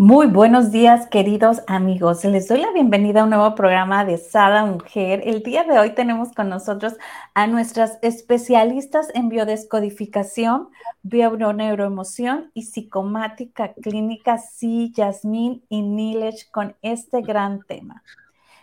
[0.00, 2.24] muy buenos días, queridos amigos.
[2.24, 5.20] Les doy la bienvenida a un nuevo programa de Sada Mujer.
[5.26, 6.94] El día de hoy tenemos con nosotros
[7.34, 10.70] a nuestras especialistas en biodescodificación,
[11.02, 18.02] bioneuroemoción y psicomática clínica, sí, Yasmín y Nilesh, con este gran tema.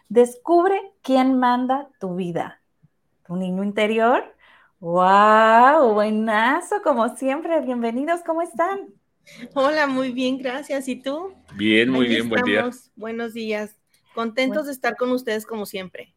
[0.09, 2.61] Descubre quién manda tu vida.
[3.27, 4.23] ¿Tu niño interior?
[4.79, 5.93] ¡Wow!
[5.93, 7.61] Buenazo, como siempre.
[7.61, 8.96] Bienvenidos, ¿cómo están?
[9.53, 10.87] Hola, muy bien, gracias.
[10.87, 11.33] ¿Y tú?
[11.55, 12.69] Bien, muy bien, buen día.
[12.95, 13.75] Buenos días.
[14.13, 16.13] Contentos de estar con ustedes como siempre.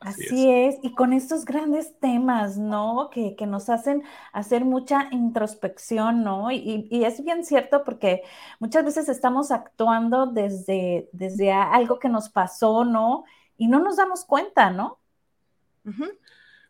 [0.00, 0.78] Así, es.
[0.82, 3.08] y con estos grandes temas, ¿no?
[3.12, 6.50] Que, nos hacen hacer mucha introspección, ¿no?
[6.50, 8.22] Y, es bien cierto porque
[8.58, 13.24] muchas veces estamos actuando desde, desde algo que nos pasó, ¿no?
[13.56, 14.98] Y no nos damos cuenta, ¿no?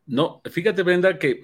[0.04, 1.42] No, fíjate, Brenda, que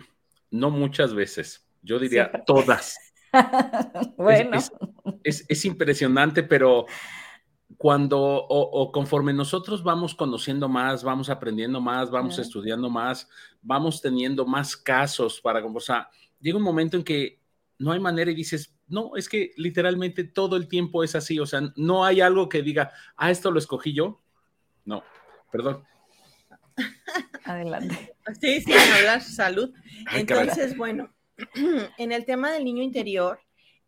[0.51, 3.08] no muchas veces, yo diría todas.
[4.17, 4.59] bueno.
[5.23, 6.87] Es, impresionante, pero
[7.77, 13.29] cuando o, conforme nosotros vamos conociendo más, vamos aprendiendo más, vamos estudiando más,
[13.63, 16.09] vamos teniendo más casos para, o sea,
[16.41, 17.41] llega un momento en que
[17.79, 21.47] no hay manera y dices, no, es que literalmente todo el tiempo es así, o
[21.47, 24.21] sea, no hay algo que diga, ah, esto lo escogí yo.
[24.85, 25.05] No,
[25.53, 25.85] perdón.
[27.45, 28.15] Adelante.
[28.41, 29.73] Sí, sí, hablar salud.
[30.13, 31.11] Entonces, bueno,
[31.99, 33.41] en el tema del niño interior,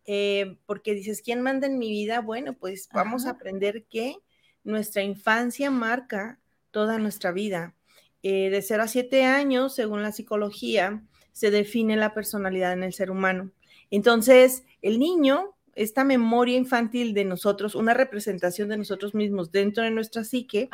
[0.05, 2.21] eh, porque dices, ¿quién manda en mi vida?
[2.21, 4.15] Bueno, pues vamos a aprender que
[4.63, 6.39] nuestra infancia marca
[6.71, 7.75] toda nuestra vida.
[8.23, 12.93] Eh, de 0 a 7 años, según la psicología, se define la personalidad en el
[12.93, 13.51] ser humano.
[13.89, 19.91] Entonces, el niño, esta memoria infantil de nosotros, una representación de nosotros mismos dentro de
[19.91, 20.69] nuestra psique,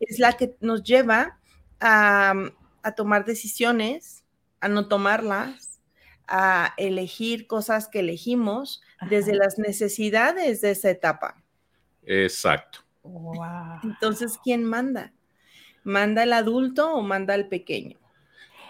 [0.00, 1.38] es la que nos lleva
[1.80, 2.34] a,
[2.82, 4.24] a tomar decisiones,
[4.60, 5.71] a no tomarlas,
[6.26, 11.42] a elegir cosas que elegimos desde las necesidades de esa etapa.
[12.04, 12.80] Exacto.
[13.82, 15.12] Entonces, ¿quién manda?
[15.84, 17.98] ¿Manda el adulto o manda el pequeño?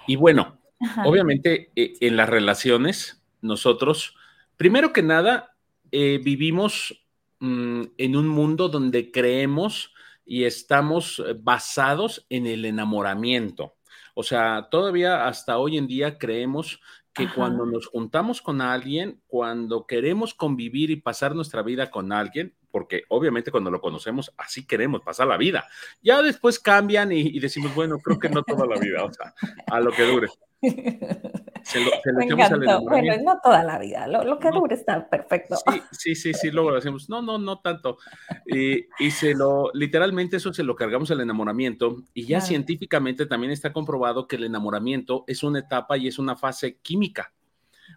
[0.06, 0.58] Y bueno,
[1.04, 4.16] obviamente eh, en las relaciones, nosotros,
[4.56, 5.54] primero que nada,
[5.90, 7.04] eh, vivimos
[7.40, 9.92] mm, en un mundo donde creemos
[10.24, 13.74] y estamos eh, basados en el enamoramiento.
[14.14, 16.80] O sea, todavía hasta hoy en día creemos
[17.12, 22.54] que cuando nos juntamos con alguien, cuando queremos convivir y pasar nuestra vida con alguien,
[22.70, 25.66] porque obviamente cuando lo conocemos así queremos pasar la vida.
[26.02, 29.34] Ya después cambian y, decimos, bueno, creo que no toda la vida, o sea,
[29.66, 30.28] a lo que dure.
[30.62, 32.82] Se lo, Me encantó.
[32.82, 35.56] Bueno, no toda la vida, lo, que dure está perfecto.
[35.56, 37.98] Sí, sí, sí, sí, luego decimos, no, no, no tanto.
[38.46, 43.52] Y, y, se lo, literalmente eso se lo cargamos al enamoramiento y ya científicamente también
[43.52, 47.32] está comprobado que el enamoramiento es una etapa y es una fase química.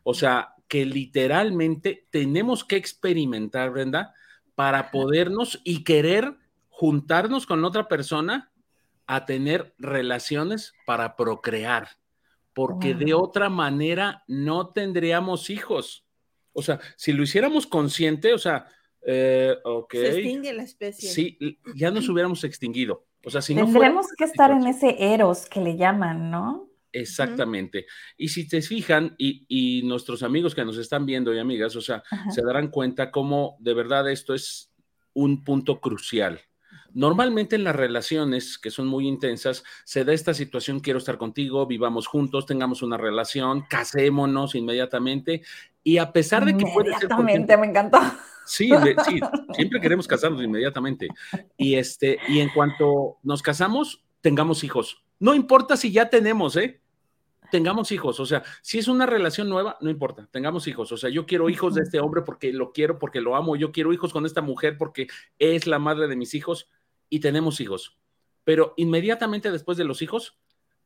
[0.03, 4.13] O sea, que literalmente tenemos que experimentar, Brenda,
[4.55, 6.35] para podernos y querer
[6.69, 8.51] juntarnos con otra persona
[9.07, 11.89] a tener relaciones para procrear
[12.55, 16.07] porque de otra manera no tendríamos hijos.
[16.53, 18.65] O sea, si lo hiciéramos consciente, o sea,
[19.05, 19.91] eh, ok.
[19.93, 21.09] Se extingue la especie.
[21.09, 21.37] Sí,
[21.75, 23.05] ya nos hubiéramos extinguido.
[23.25, 26.69] O sea, si Tendremos que estar en ese eros que le llaman, ¿no?
[26.93, 27.87] Exactamente.
[28.15, 32.03] Y si te fijan, y, nuestros amigos que nos están viendo y amigas, o sea,
[32.29, 34.71] se darán cuenta cómo de verdad esto es
[35.13, 36.39] un punto crucial.
[36.95, 41.67] Normalmente en las relaciones que son muy intensas se da esta situación, quiero estar contigo,
[41.67, 45.41] vivamos juntos, tengamos una relación, casémonos inmediatamente
[45.83, 47.03] y a pesar de que puede ser...
[47.03, 47.99] Inmediatamente, me encantó.
[48.45, 48.69] Sí,
[49.05, 49.19] sí,
[49.53, 51.09] siempre queremos casarnos inmediatamente.
[51.57, 55.03] Y, este, y en cuanto nos casamos, tengamos hijos.
[55.19, 56.79] No importa si ya tenemos, ¿eh?
[57.51, 61.09] tengamos hijos, o sea, si es una relación nueva, no importa, tengamos hijos, o sea,
[61.09, 64.11] yo quiero hijos de este hombre porque lo quiero, porque lo amo, yo quiero hijos
[64.11, 65.07] con esta mujer porque
[65.39, 66.69] es la madre de mis hijos,
[67.09, 67.97] y tenemos hijos.
[68.43, 70.37] Pero inmediatamente después de los hijos,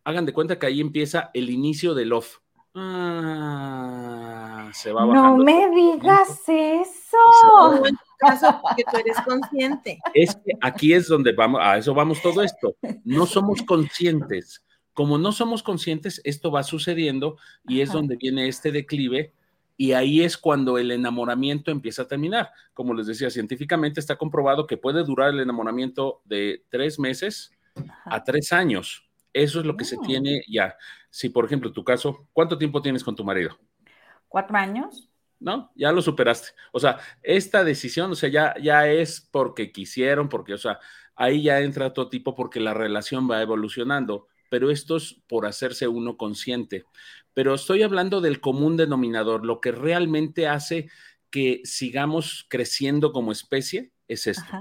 [0.04, 2.39] hagan de cuenta que ahí empieza el inicio del love.
[2.75, 7.86] Ah, se va No me digas eso.
[7.86, 10.00] En caso que tú eres consciente.
[10.13, 12.75] Es que aquí es donde vamos, a eso vamos todo esto.
[13.04, 14.63] No somos conscientes.
[14.94, 17.38] Como no somos conscientes, esto va sucediendo
[17.68, 19.33] y es donde viene este declive
[19.81, 22.52] y ahí es cuando el enamoramiento empieza a terminar.
[22.74, 27.54] Como les decía, científicamente está comprobado que puede durar el enamoramiento de tres meses
[28.04, 29.10] a tres años.
[29.31, 30.02] Eso es lo que se oh.
[30.02, 30.76] tiene ya.
[31.10, 33.58] Si, por ejemplo, tu caso, ¿cuánto tiempo tienes con tu marido?
[34.28, 35.10] Cuatro años.
[35.40, 35.72] ¿no?
[35.76, 36.50] Ya lo superaste.
[36.74, 40.80] O sea, esta decisión, o sea, ya, ya es porque quisieron, porque, o sea,
[41.16, 45.88] ahí ya entra otro tipo porque la relación va evolucionando, pero esto es por hacerse
[45.88, 46.86] uno consciente.
[47.34, 50.90] Pero estoy hablando del común denominador, lo que realmente hace
[51.30, 54.51] que sigamos creciendo como especie es esto.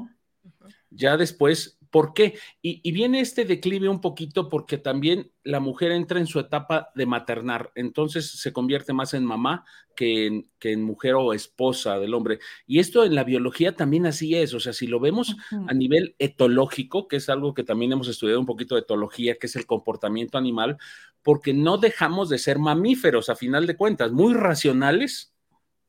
[0.90, 2.38] Ya después ¿Por qué?
[2.62, 7.06] Y, viene este declive un poquito porque también la mujer entra en su etapa de
[7.06, 9.64] maternar, entonces se convierte más en mamá
[9.96, 12.38] que en, que en mujer o esposa del hombre.
[12.66, 15.36] Y esto en la biología también así es, o sea, si lo vemos
[15.66, 19.46] a nivel etológico, que es algo que también hemos estudiado un poquito de etología, que
[19.46, 20.76] es el comportamiento animal,
[21.22, 25.32] porque no dejamos de ser mamíferos a final de cuentas, muy racionales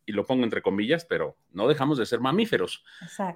[0.10, 2.84] y lo pongo entre comillas, pero no dejamos de ser mamíferos.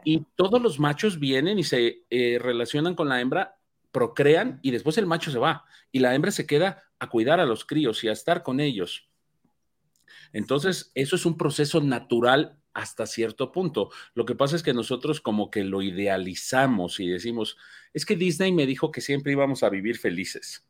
[0.03, 3.57] Y todos los machos vienen y se eh, relacionan con la hembra,
[3.91, 7.45] procrean y después el macho se va y la hembra se queda a cuidar a
[7.45, 9.07] los críos y a estar con ellos.
[10.31, 13.91] Entonces, eso es un proceso natural hasta cierto punto.
[14.15, 17.55] Lo que pasa es que nosotros como que lo idealizamos y decimos,
[17.93, 20.65] es que Disney me dijo que siempre íbamos a vivir felices.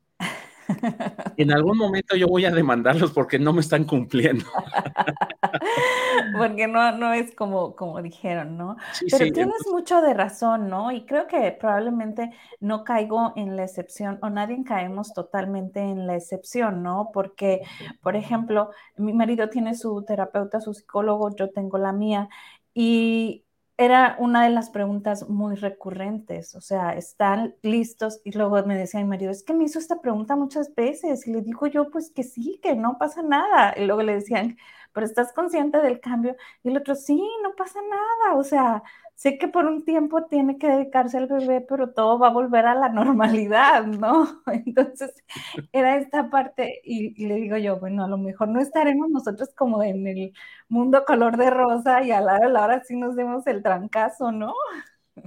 [1.37, 4.45] En algún momento yo voy a demandarlos porque no me están cumpliendo.
[6.37, 8.77] porque no, no es como, como dijeron, ¿no?
[9.09, 10.91] Pero tienes mucho de razón, ¿no?
[10.91, 16.15] Y creo que probablemente no caigo en la excepción o nadie caemos totalmente en la
[16.15, 17.09] excepción, ¿no?
[17.13, 17.61] Porque,
[18.01, 22.29] por ejemplo, mi marido tiene su terapeuta, su psicólogo, yo tengo la mía.
[22.73, 23.43] Y
[23.77, 28.99] era una de las preguntas muy recurrentes, o sea, están listos y luego me decía
[29.01, 32.11] mi marido, es que me hizo esta pregunta muchas veces y le digo yo, pues
[32.11, 33.73] que sí, que no pasa nada.
[33.77, 34.57] Y luego le decían,
[34.93, 38.83] pero estás consciente del cambio y el otro, sí, no pasa nada, o sea,
[39.15, 42.65] sé que por un tiempo tiene que dedicarse al bebé, pero todo va a volver
[42.65, 44.41] a la normalidad, ¿no?
[44.65, 45.23] Entonces,
[45.71, 49.83] era esta parte y, le digo yo, bueno, a lo mejor no estaremos nosotros como
[49.83, 50.33] en el
[50.69, 53.63] mundo color de rosa y a la hora de la hora sí nos demos el
[53.63, 54.53] trancazo, ¿no?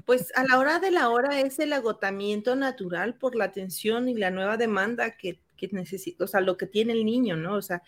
[0.04, 4.14] Pues a la hora de la hora es el agotamiento natural por la atención y
[4.14, 7.55] la nueva demanda que, que necesita, o sea, lo que tiene el niño, ¿no?
[7.55, 7.82] O sea,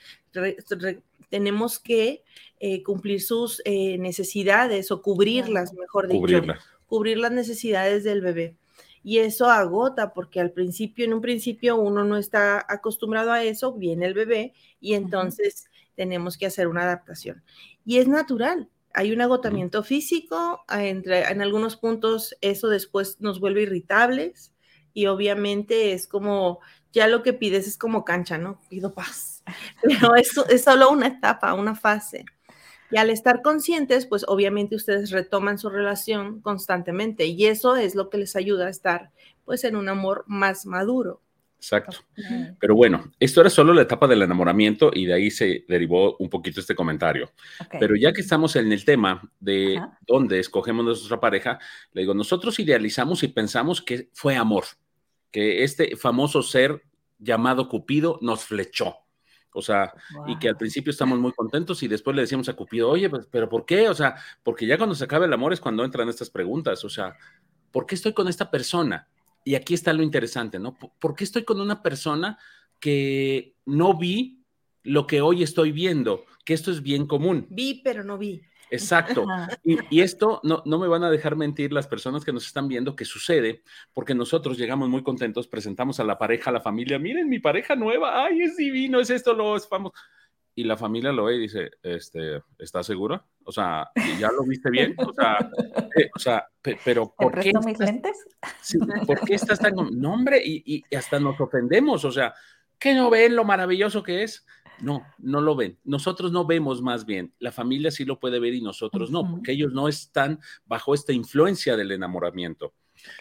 [1.28, 2.22] tenemos que
[2.60, 6.42] eh, cumplir sus eh, necesidades o cubrirlas, mejor dicho,
[6.86, 8.56] cubrir las necesidades del bebé.
[9.04, 13.72] Y eso agota porque al principio, en un principio uno no está acostumbrado a eso,
[13.74, 17.42] viene el bebé y entonces tenemos que hacer una adaptación.
[17.84, 23.62] Y es natural, hay un agotamiento físico, entre, en algunos puntos eso después nos vuelve
[23.62, 24.52] irritables
[24.92, 26.60] y obviamente es como,
[26.92, 28.60] ya lo que pides es como cancha, ¿no?
[28.68, 29.42] Pido paz,
[29.82, 32.24] pero eso es solo una etapa, una fase.
[32.90, 38.08] Y al estar conscientes, pues obviamente ustedes retoman su relación constantemente y eso es lo
[38.08, 39.10] que les ayuda a estar
[39.44, 41.22] pues en un amor más maduro.
[41.58, 41.96] Exacto.
[42.60, 46.30] Pero bueno, esto era solo la etapa del enamoramiento y de ahí se derivó un
[46.30, 47.32] poquito este comentario.
[47.80, 51.58] Pero ya que estamos en el tema de dónde escogemos nuestra pareja,
[51.92, 54.64] le digo, nosotros idealizamos y pensamos que fue amor,
[55.30, 56.82] que este famoso ser
[57.18, 58.96] llamado Cupido nos flechó.
[59.52, 59.92] O sea,
[60.26, 63.26] y que al principio estamos muy contentos y después le decíamos a Cupido, oye, pues,
[63.30, 63.88] pero ¿por qué?
[63.88, 66.84] O sea, porque ya cuando se acaba el amor es cuando entran estas preguntas.
[66.84, 67.16] O sea,
[67.72, 69.08] ¿por qué estoy con esta persona?
[69.44, 70.76] Y aquí está lo interesante, ¿no?
[70.76, 72.38] ¿Por qué estoy con una persona
[72.78, 74.44] que no vi
[74.82, 76.24] lo que hoy estoy viendo?
[76.44, 77.46] Que esto es bien común.
[77.50, 78.42] Vi, pero no vi.
[78.70, 79.26] Exacto.
[79.64, 82.96] Y, esto no, no, me van a dejar mentir las personas que nos están viendo
[82.96, 87.28] que sucede porque nosotros llegamos muy contentos, presentamos a la pareja, a la familia, miren
[87.28, 89.94] mi pareja nueva, ay, es divino, es esto, lo es famoso.
[90.54, 93.24] Y la familia lo ve y dice, este, ¿estás segura?
[93.44, 94.94] O sea, ¿ya lo viste bien?
[94.98, 95.38] O sea,
[95.96, 96.48] eh, o sea
[96.84, 97.52] pero ¿por qué?
[97.64, 98.26] mis lentes?
[99.06, 99.74] ¿Por qué estás tan...
[99.92, 102.34] No, hombre, y, y hasta nos ofendemos, o sea,
[102.78, 104.44] ¿qué no ven lo maravilloso que es?
[104.80, 105.78] No, no lo ven.
[105.84, 107.32] Nosotros no vemos más bien.
[107.38, 111.12] La familia sí lo puede ver y nosotros no, porque ellos no están bajo esta
[111.12, 112.74] influencia del enamoramiento.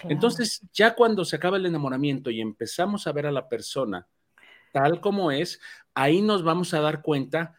[0.04, 4.08] Entonces, ya cuando se acaba el enamoramiento y empezamos a ver a la persona
[4.72, 5.60] tal como es,
[5.94, 7.56] ahí nos vamos a dar cuenta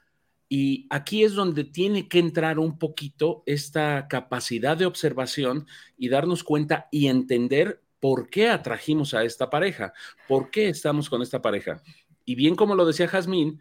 [0.48, 6.42] y aquí es donde tiene que entrar un poquito esta capacidad de observación y darnos
[6.42, 9.92] cuenta y entender por qué atrajimos a esta pareja,
[10.26, 11.82] por qué estamos con esta pareja.
[12.24, 13.60] Y bien como lo decía Jazmín,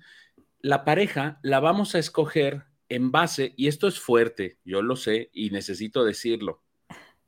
[0.68, 5.30] la pareja la vamos a escoger en base, y esto es fuerte, yo lo sé
[5.34, 6.64] y necesito decirlo,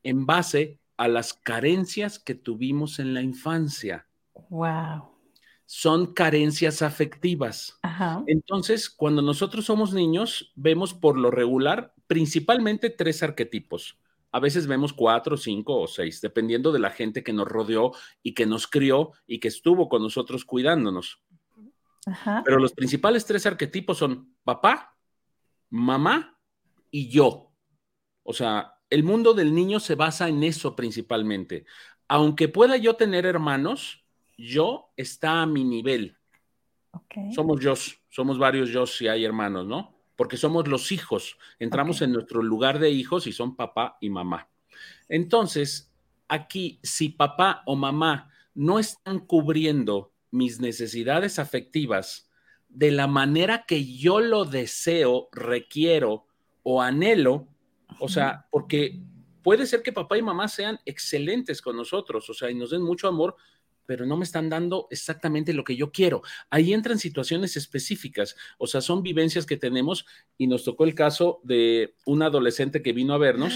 [0.04, 4.08] en base a las carencias que tuvimos en la infancia.
[4.50, 5.10] Wow.
[5.66, 7.80] son carencias afectivas.
[8.26, 14.00] Entonces, cuando nosotros somos niños, vemos por lo regular principalmente tres arquetipos.
[14.32, 17.92] A veces vemos cuatro, cinco o seis, dependiendo de la gente que nos rodeó
[18.24, 21.22] y que nos crió y que estuvo con nosotros cuidándonos.
[22.46, 24.96] Pero los principales tres arquetipos son papá,
[25.70, 26.38] mamá
[26.92, 27.52] y yo.
[28.24, 31.66] O sea, el mundo del niño se basa en eso principalmente.
[32.08, 34.04] Aunque pueda yo tener hermanos,
[34.38, 36.18] yo está a mi nivel.
[37.34, 37.74] Somos yo,
[38.10, 39.96] somos varios yo si hay hermanos, ¿no?
[40.16, 41.38] Porque somos los hijos.
[41.60, 44.50] Entramos en nuestro lugar de hijos y son papá y mamá.
[45.08, 45.94] Entonces,
[46.28, 52.30] aquí, si papá o mamá no están cubriendo mis necesidades afectivas
[52.70, 56.28] de la manera que yo lo deseo, requiero
[56.64, 57.48] o anhelo,
[58.00, 59.02] o sea, porque
[59.42, 62.84] puede ser que papá y mamá sean excelentes con nosotros, o sea, y nos den
[62.84, 63.36] mucho amor,
[63.88, 66.22] pero no me están dando exactamente lo que yo quiero.
[66.52, 70.06] Ahí entran situaciones específicas, o sea, son vivencias que tenemos
[70.38, 73.52] y nos tocó el caso de un adolescente que vino a vernos,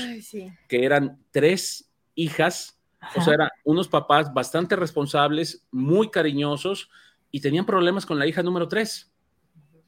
[0.67, 2.81] que eran tres hijas,
[3.15, 6.89] o sea, eran unos papás bastante responsables, muy cariñosos
[7.31, 9.11] y tenían problemas con la hija número tres.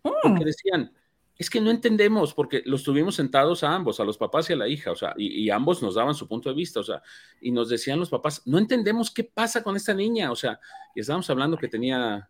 [0.01, 0.45] Porque mm.
[0.45, 0.91] decían,
[1.37, 4.55] es que no entendemos, porque los tuvimos sentados a ambos, a los papás y a
[4.55, 7.01] la hija, o sea, y, ambos nos daban su punto de vista, o sea,
[7.41, 10.59] y nos decían los papás, no entendemos qué pasa con esta niña, o sea,
[10.95, 12.29] y estábamos hablando que tenía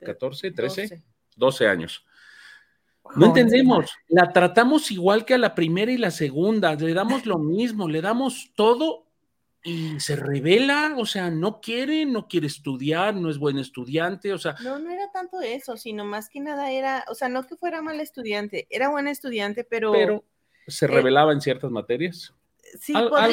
[0.00, 1.02] 14, 13,
[1.36, 2.04] 12, años.
[3.16, 7.38] No entendemos, la tratamos igual que a la primera y la segunda, le damos lo
[7.38, 9.06] mismo, le damos todo
[9.64, 14.38] y se revela, o sea, no quiere, no quiere estudiar, no es buen estudiante, o
[14.38, 14.56] sea.
[14.62, 17.80] No, no era tanto eso, sino más que nada era, o sea, no que fuera
[17.80, 19.92] mal estudiante, era buen estudiante, pero.
[19.92, 20.24] Pero
[20.66, 22.34] se eh, revelaba en ciertas materias.
[22.80, 23.30] Sí, algo por ahí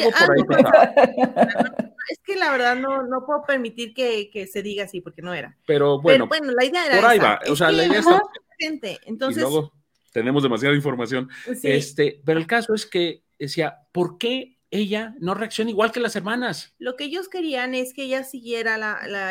[2.10, 5.32] Es que la verdad no, no puedo permitir que, que, se diga así, porque no
[5.32, 5.56] era.
[5.66, 6.96] Pero bueno, bueno la idea era.
[6.96, 8.22] Por ahí va, o sea, la idea está.
[8.58, 9.38] Entonces.
[9.38, 9.72] Y luego
[10.12, 11.28] tenemos demasiada información.
[11.62, 16.16] Este, pero el caso es que decía, ¿por qué ella no reacciona igual que las
[16.16, 16.74] hermanas.
[16.78, 18.76] Lo que ellos querían es que ella siguiera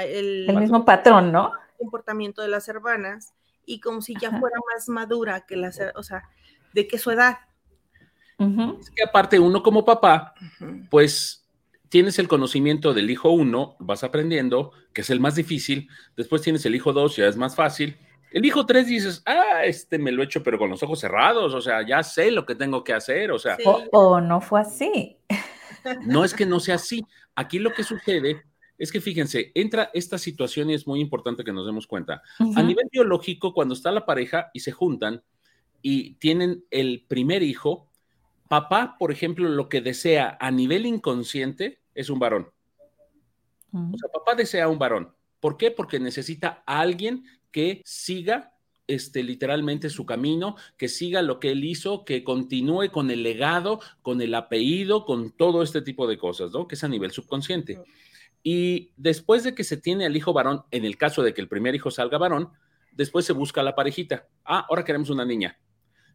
[0.03, 1.51] el, mismo patrón, ¿no?
[1.79, 3.33] comportamiento de las hermanas
[3.65, 6.23] y como si ya fuera más madura que las, o sea,
[6.73, 7.37] de que su edad.
[8.37, 10.33] Es que aparte uno como papá,
[10.89, 11.45] pues
[11.89, 16.65] tienes el conocimiento del hijo uno, vas aprendiendo, que es el más difícil, después tienes
[16.65, 17.97] el hijo dos, ya es más fácil,
[18.31, 21.53] el hijo tres dices, ah, este me lo he hecho, pero con los ojos cerrados,
[21.53, 23.57] o sea, ya sé lo que tengo que hacer, o sea.
[23.91, 25.17] O, no fue así.
[26.05, 27.05] No es que no sea así.
[27.35, 28.43] Aquí lo que sucede
[28.77, 32.21] es que fíjense, entra esta situación y es muy importante que nos demos cuenta.
[32.37, 35.23] A nivel biológico, cuando está la pareja y se juntan
[35.81, 37.87] y tienen el primer hijo,
[38.49, 42.49] papá, por ejemplo, lo que desea a nivel inconsciente es un varón.
[43.71, 45.13] O sea, papá desea un varón.
[45.39, 45.71] ¿Por qué?
[45.71, 48.53] Porque necesita a alguien que siga
[48.87, 53.79] este, literalmente su camino, que siga lo que él hizo, que continúe con el legado,
[54.01, 56.67] con el apellido, con todo este tipo de cosas, ¿no?
[56.67, 57.81] Que es a nivel subconsciente.
[58.41, 61.47] Y después de que se tiene al hijo varón, en el caso de que el
[61.47, 62.49] primer hijo salga varón,
[62.91, 64.27] después se busca la parejita.
[64.43, 65.59] Ah, ahora queremos una niña.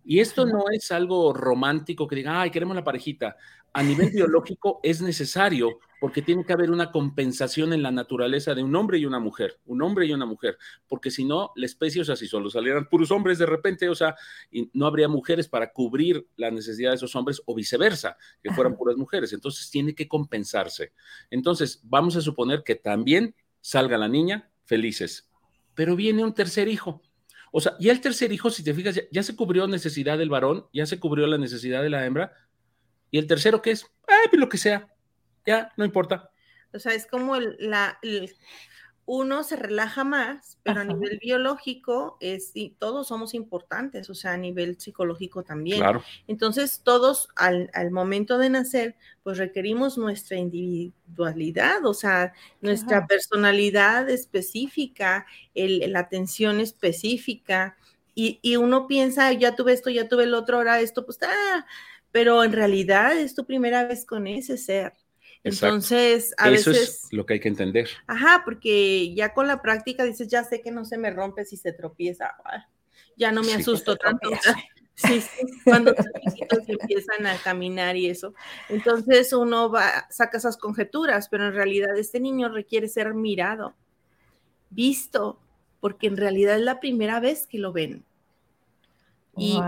[0.04, 3.36] Y esto no es algo romántico que diga, ay, queremos la parejita.
[3.72, 8.62] A nivel biológico es necesario porque tiene que haber una compensación en la naturaleza de
[8.62, 12.02] un hombre y una mujer, un hombre y una mujer, porque si no, la especie,
[12.02, 14.14] o sea, si solo salieran puros hombres de repente, o sea,
[14.50, 18.76] y no habría mujeres para cubrir la necesidad de esos hombres o viceversa, que fueran
[18.76, 19.32] puras mujeres.
[19.32, 20.92] Entonces tiene que compensarse.
[21.30, 25.30] Entonces, vamos a suponer que también salga la niña felices,
[25.74, 27.00] pero viene un tercer hijo
[27.50, 30.66] o sea, y el tercer hijo, si te fijas, ya, se cubrió necesidad del varón,
[30.70, 32.34] ya se cubrió la necesidad de la hembra.
[33.10, 33.86] Y el tercero, ¿qué es?
[34.06, 34.93] Ah, lo que sea.
[35.46, 36.30] Ya, no importa.
[36.72, 37.98] O sea, es como el, la,
[39.06, 44.32] uno se relaja más, pero a nivel biológico es, y todos somos importantes, o sea,
[44.32, 45.82] a nivel psicológico también.
[46.26, 52.32] Entonces, todos al, momento de nacer, pues requerimos nuestra individualidad, o sea,
[52.62, 57.76] nuestra personalidad específica, la atención específica,
[58.16, 61.66] y, y, uno piensa, ya tuve esto, ya tuve el otro, ahora esto, pues, ah,
[62.12, 64.92] pero en realidad es tu primera vez con ese ser.
[65.44, 67.88] Entonces, a Eso es lo que hay que entender.
[68.06, 71.58] Ajá, porque ya con la práctica dices, ya sé que no se me rompe si
[71.58, 72.34] se tropieza.
[73.16, 74.30] Ya no me asusto tanto.
[74.96, 78.32] Sí, sí, cuando los empiezan a caminar y eso.
[78.68, 83.74] Entonces uno va, saca esas conjeturas, pero en realidad este niño requiere ser mirado,
[84.70, 85.40] visto,
[85.80, 88.04] porque en realidad es la primera vez que lo ven.
[89.36, 89.60] Y,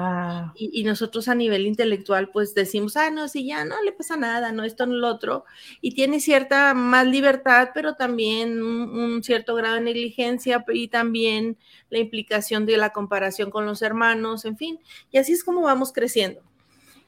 [0.55, 4.53] y, nosotros a nivel intelectual, pues decimos, ah, no, sí, ya no le pasa nada,
[4.53, 5.45] no, esto no lo otro.
[5.81, 11.59] Y tiene cierta más libertad, pero también un, cierto grado de negligencia y también
[11.91, 14.79] la implicación de la comparación con los hermanos, en fin.
[15.11, 16.43] Y así es como vamos creciendo.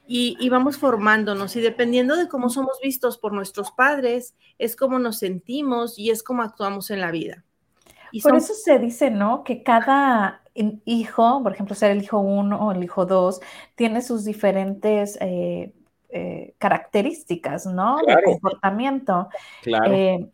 [0.05, 4.99] Y, y, vamos formándonos y dependiendo de cómo somos vistos por nuestros padres, es como
[4.99, 7.45] nos sentimos y es como actuamos en la vida.
[8.11, 9.43] Y por eso se dice, ¿no?
[9.43, 10.41] Que cada
[10.85, 13.41] hijo, por ejemplo, ser el hijo uno o el hijo dos,
[13.75, 15.73] tiene sus diferentes eh,
[16.11, 17.97] eh, características, ¿no?
[18.05, 19.29] De comportamiento.
[19.61, 19.93] Claro.
[19.93, 20.27] Eh,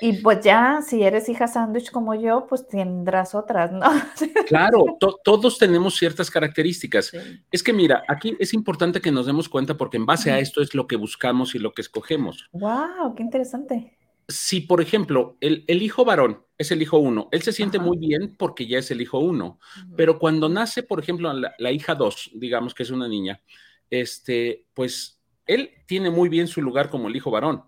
[0.00, 3.86] y, pues ya, si eres hija sándwich como yo, pues tendrás otras, ¿no?
[4.48, 4.84] Claro,
[5.22, 7.12] todos tenemos ciertas características.
[7.52, 10.60] Es que mira, aquí es importante que nos demos cuenta porque en base a esto
[10.62, 12.48] es lo que buscamos y lo que escogemos.
[12.50, 13.14] ¡Wow!
[13.14, 13.99] ¡Qué interesante!
[14.30, 18.36] Si, por ejemplo, el, hijo varón es el hijo uno, él se siente muy bien
[18.36, 19.58] porque ya es el hijo uno,
[19.96, 23.42] pero cuando nace, por ejemplo, la, hija dos, digamos que es una niña,
[23.90, 27.64] este, pues él tiene muy bien su lugar como el hijo varón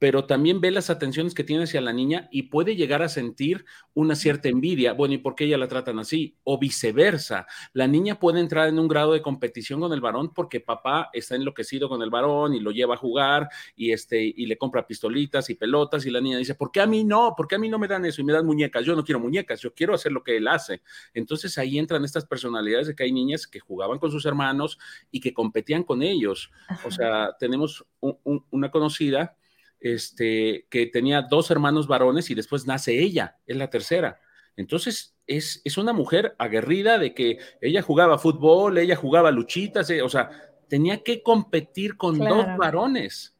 [0.00, 3.66] pero también ve las atenciones que tiene hacia la niña y puede llegar a sentir
[3.92, 4.94] una cierta envidia.
[4.94, 6.38] Bueno, ¿y por qué ella la tratan así?
[6.42, 7.46] O viceversa.
[7.74, 11.34] La niña puede entrar en un grado de competición con el varón porque papá está
[11.36, 15.50] enloquecido con el varón y lo lleva a jugar y, este, y le compra pistolitas
[15.50, 17.34] y pelotas y la niña dice, ¿por qué a mí no?
[17.36, 18.86] ¿Por qué a mí no me dan eso y me dan muñecas?
[18.86, 20.80] Yo no quiero muñecas, yo quiero hacer lo que él hace.
[21.12, 24.78] Entonces ahí entran estas personalidades de que hay niñas que jugaban con sus hermanos
[25.10, 26.50] y que competían con ellos.
[26.86, 29.36] O sea, tenemos una conocida
[29.80, 34.20] este, que tenía dos hermanos varones y después nace ella, es la tercera.
[34.56, 40.02] Entonces, es, es una mujer aguerrida de que ella jugaba fútbol, ella jugaba luchitas, eh,
[40.02, 40.30] o sea,
[40.68, 43.36] tenía que competir con dos varones.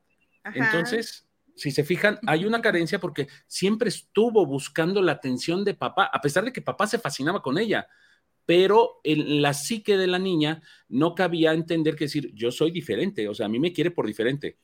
[0.55, 6.11] Entonces, si se fijan, hay una carencia porque siempre estuvo buscando la atención de papá,
[6.13, 7.87] a pesar de que papá se fascinaba con ella,
[8.47, 13.29] pero en la psique de la niña no cabía entender que decir, yo soy diferente,
[13.29, 14.59] o sea, a mí me quiere por diferente.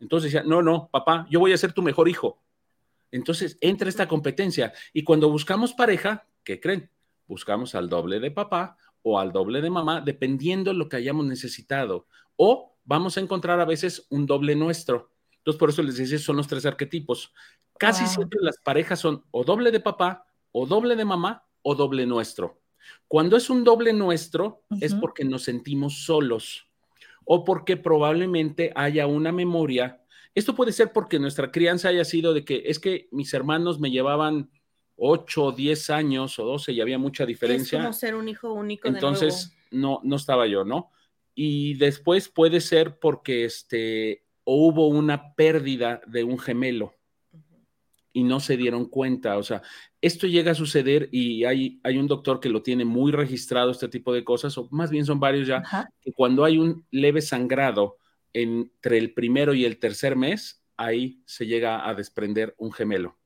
[0.00, 2.42] Entonces decía, no, no, papá, yo voy a ser tu mejor hijo.
[3.12, 6.90] Entonces entra esta competencia y cuando buscamos pareja, ¿qué creen?
[7.26, 12.06] Buscamos al doble de papá o al doble de mamá, dependiendo lo que hayamos necesitado.
[12.36, 15.10] O vamos a encontrar a veces un doble nuestro.
[15.38, 17.32] Entonces, por eso les decía, son los tres arquetipos.
[17.78, 22.06] Casi siempre las parejas son o doble de papá, o doble de mamá, o doble
[22.06, 22.60] nuestro.
[23.08, 26.69] Cuando es un doble nuestro, es porque nos sentimos solos
[27.32, 30.02] o porque probablemente haya una memoria.
[30.34, 33.92] Esto puede ser porque nuestra crianza haya sido de que es que mis hermanos me
[33.92, 34.50] llevaban
[34.96, 37.78] 8 o 10 años o 12 y había mucha diferencia.
[37.78, 38.88] Es como ser un hijo único.
[38.88, 40.90] Entonces, no, no estaba yo, ¿no?
[41.32, 46.96] Y después puede ser porque este, hubo una pérdida de un gemelo
[48.12, 49.38] y no se dieron cuenta.
[49.38, 49.62] O sea,
[50.00, 53.88] esto llega a suceder y hay, hay un doctor que lo tiene muy registrado, este
[53.88, 55.62] tipo de cosas, o más bien son varios ya,
[56.00, 57.98] que cuando hay un leve sangrado
[58.32, 63.18] entre el primero y el tercer mes, ahí se llega a desprender un gemelo.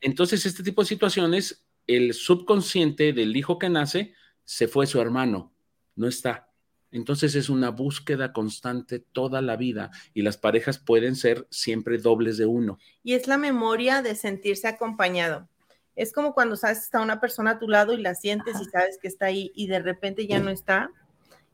[0.00, 5.52] Entonces, este tipo de situaciones, el subconsciente del hijo que nace se fue su hermano,
[5.94, 6.45] no está.
[6.92, 12.38] Entonces es una búsqueda constante toda la vida y las parejas pueden ser siempre dobles
[12.38, 12.78] de uno.
[13.02, 15.48] Y es la memoria de sentirse acompañado.
[15.94, 18.64] Es como cuando sabes que está una persona a tu lado y la sientes y
[18.66, 20.90] sabes que está ahí y de repente ya no está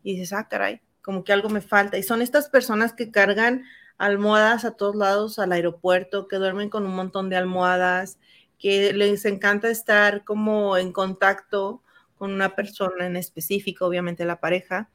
[0.02, 1.96] y dices, ah, caray, como que algo me falta.
[1.96, 3.64] Y son estas personas que cargan
[3.98, 8.18] almohadas a todos lados al aeropuerto, que duermen con un montón de almohadas,
[8.58, 11.82] que les encanta estar como en contacto
[12.22, 14.88] con una persona en específico, obviamente la pareja,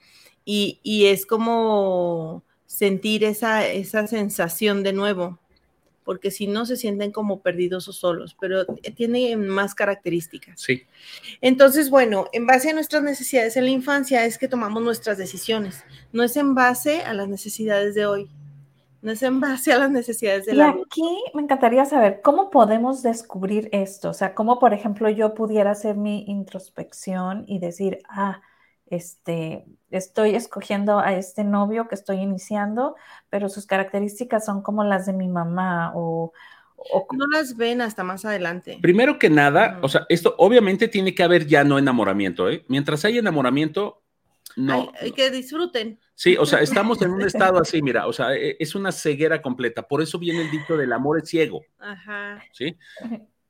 [0.45, 5.37] y, es como sentir esa, esa sensación de nuevo,
[6.05, 10.61] porque si no se sienten como perdidos o solos, pero tiene más características.
[10.61, 10.83] Sí.
[11.41, 15.83] Entonces, bueno, en base a nuestras necesidades en la infancia es que tomamos nuestras decisiones,
[16.13, 18.29] no es en base a las necesidades de hoy.
[19.07, 22.49] No es en base a las necesidades de la Y aquí me encantaría saber cómo
[22.49, 24.09] podemos descubrir esto.
[24.09, 28.41] O sea, cómo, por ejemplo, yo pudiera hacer mi introspección y decir, ah,
[28.87, 32.97] este, estoy escogiendo a este novio que estoy iniciando,
[33.29, 36.33] pero sus características son como las de mi mamá o...
[37.13, 38.77] no las ven hasta más adelante.
[38.81, 42.65] Primero que nada, o sea, esto obviamente tiene que haber ya no enamoramiento, ¿eh?
[42.67, 44.01] Mientras hay enamoramiento,
[44.57, 44.91] no.
[44.99, 45.99] Hay, que disfruten.
[46.15, 49.41] Sí, o sea, estamos en un estado así, mira, o sea, e, es una ceguera
[49.41, 49.87] completa.
[49.87, 51.63] Por eso viene el dicho del amor es ciego.
[51.79, 52.43] Ajá.
[52.51, 52.75] ¿Sí?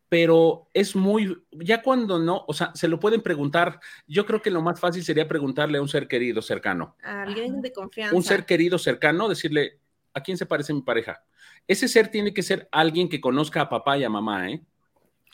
[0.10, 4.52] pero es muy, ya cuando no, o sea, se lo pueden preguntar, yo creo que
[4.52, 6.96] lo más fácil sería preguntarle a un ser querido cercano.
[7.04, 8.16] A alguien de confianza.
[8.16, 9.80] Un ser querido cercano, decirle,
[10.14, 11.24] ¿a quién se parece mi pareja?
[11.68, 14.62] Ese ser tiene que ser alguien que conozca a papá y a mamá, ¿eh?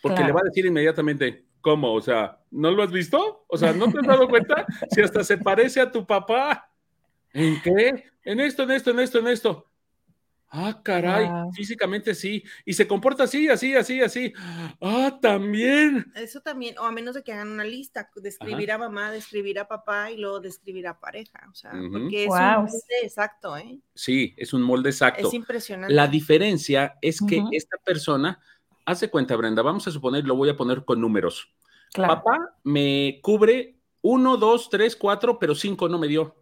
[0.01, 1.93] Porque le va a decir inmediatamente, ¿Cómo?
[1.93, 3.45] O sea, ¿no lo has visto?
[3.47, 4.65] O sea, ¿no te has dado cuenta?
[4.91, 6.69] Si hasta se parece a tu papá.
[7.31, 8.03] ¿En qué?
[8.25, 9.69] En esto, en esto, en esto, en esto.
[10.49, 12.43] Ah, caray, físicamente sí.
[12.65, 14.33] Y se comporta así, así, así, así.
[14.81, 16.11] Ah, también.
[16.15, 19.67] Eso también, o a menos de que hagan una lista, describir a mamá, describir a
[19.69, 21.47] papá y luego describir a pareja.
[21.49, 23.79] O sea, porque es un molde exacto, ¿eh?
[23.95, 25.29] Sí, es un molde exacto.
[25.29, 25.93] Es impresionante.
[25.93, 28.39] La diferencia es que esta persona,
[28.85, 31.53] hace cuenta, Brenda, vamos a suponer, lo voy a poner con números.
[31.95, 36.35] Papá me cubre uno, dos, tres, cuatro, pero cinco no me dio.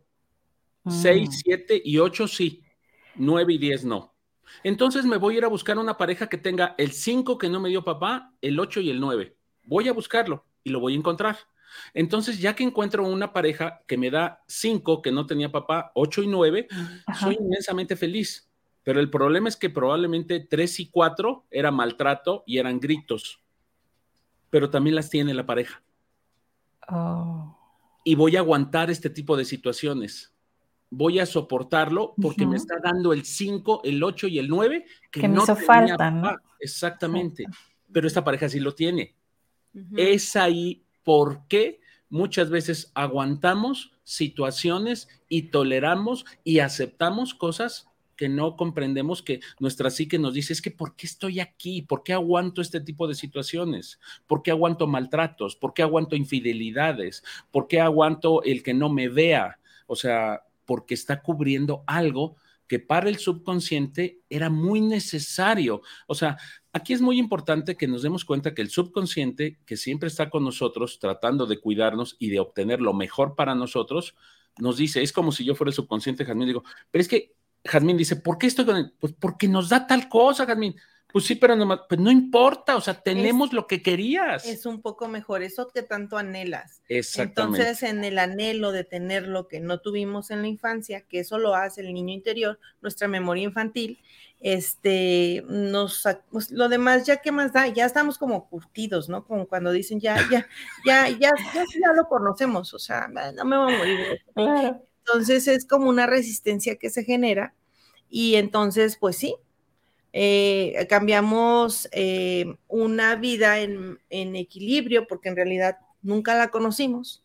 [0.88, 1.32] Seis, mm.
[1.32, 2.64] siete y ocho sí
[3.16, 4.16] 9 y 10 no.
[4.64, 7.60] Entonces me voy a ir a buscar una pareja que tenga el 5 que no
[7.60, 9.36] me dio papá, el 8 y el 9.
[9.64, 11.38] Voy a buscarlo y lo voy a encontrar.
[11.94, 16.24] Entonces, ya que encuentro una pareja que me da 5 que no tenía papá, 8
[16.24, 16.68] y 9,
[17.18, 18.51] soy inmensamente feliz.
[18.84, 23.42] Pero el problema es que probablemente 3 y 4 era maltrato y eran gritos.
[24.50, 25.84] Pero también las tiene la pareja.
[26.88, 27.58] Oh.
[28.04, 30.32] Y voy a aguantar este tipo de situaciones
[30.92, 35.28] voy a soportarlo porque me está dando el 5, el 8 y el 9 que,
[35.28, 36.38] no hizo falta, ¿no?
[36.60, 37.46] Exactamente.
[37.92, 39.16] Pero esta pareja sí lo tiene.
[39.96, 47.88] Es ahí por qué muchas veces aguantamos situaciones y toleramos y aceptamos cosas
[48.22, 51.82] que no comprendemos que nuestra psique nos dice, es que ¿por qué estoy aquí?
[51.82, 54.00] ¿Por qué aguanto este tipo de situaciones?
[54.28, 55.56] ¿Por qué aguanto maltratos?
[55.56, 57.24] ¿Por qué aguanto infidelidades?
[57.50, 59.58] ¿Por qué aguanto el que no me vea?
[59.88, 62.36] O sea, porque está cubriendo algo
[62.68, 65.82] que para el subconsciente era muy necesario.
[66.06, 66.38] O sea,
[66.74, 70.44] aquí es muy importante que nos demos cuenta que el subconsciente, que siempre está con
[70.44, 74.14] nosotros tratando de cuidarnos y de obtener lo mejor para nosotros,
[74.60, 77.98] nos dice, es como si yo fuera el subconsciente, Jazmín, digo, pero es que Jazmín
[77.98, 78.94] dice, ¿por qué estoy con él?
[79.00, 80.76] Pues porque nos da tal cosa, Jazmín.
[81.12, 84.46] Pues sí, pero no, pues no importa, o sea, tenemos lo que querías.
[84.46, 86.82] Es un poco mejor, eso que tanto anhelas.
[86.88, 87.62] Exactamente.
[87.62, 91.38] Entonces, en el anhelo de tener lo que no tuvimos en la infancia, que eso
[91.38, 94.00] lo hace el niño interior, nuestra memoria infantil,
[94.40, 99.26] este, nos, pues, lo demás ya qué más da, ya estamos como curtidos, ¿no?
[99.26, 100.48] Como cuando dicen ya, ya,
[100.86, 104.22] ya, ya, ya, ya lo conocemos, o sea, no me voy a morir.
[104.34, 104.91] Claro.
[105.06, 107.54] Entonces es como una resistencia que se genera
[108.10, 109.36] y entonces, pues sí,
[110.14, 117.24] eh, cambiamos eh, una vida en, equilibrio, porque en realidad nunca la conocimos,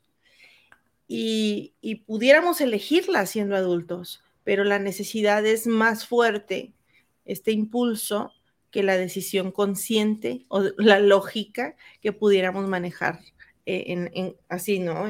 [1.09, 1.75] y,
[2.07, 6.73] pudiéramos elegirla siendo adultos, pero la necesidad es más fuerte,
[7.25, 8.33] este impulso,
[8.71, 13.21] que la decisión consciente o la lógica que pudiéramos manejar
[13.65, 15.07] eh, así, ¿no?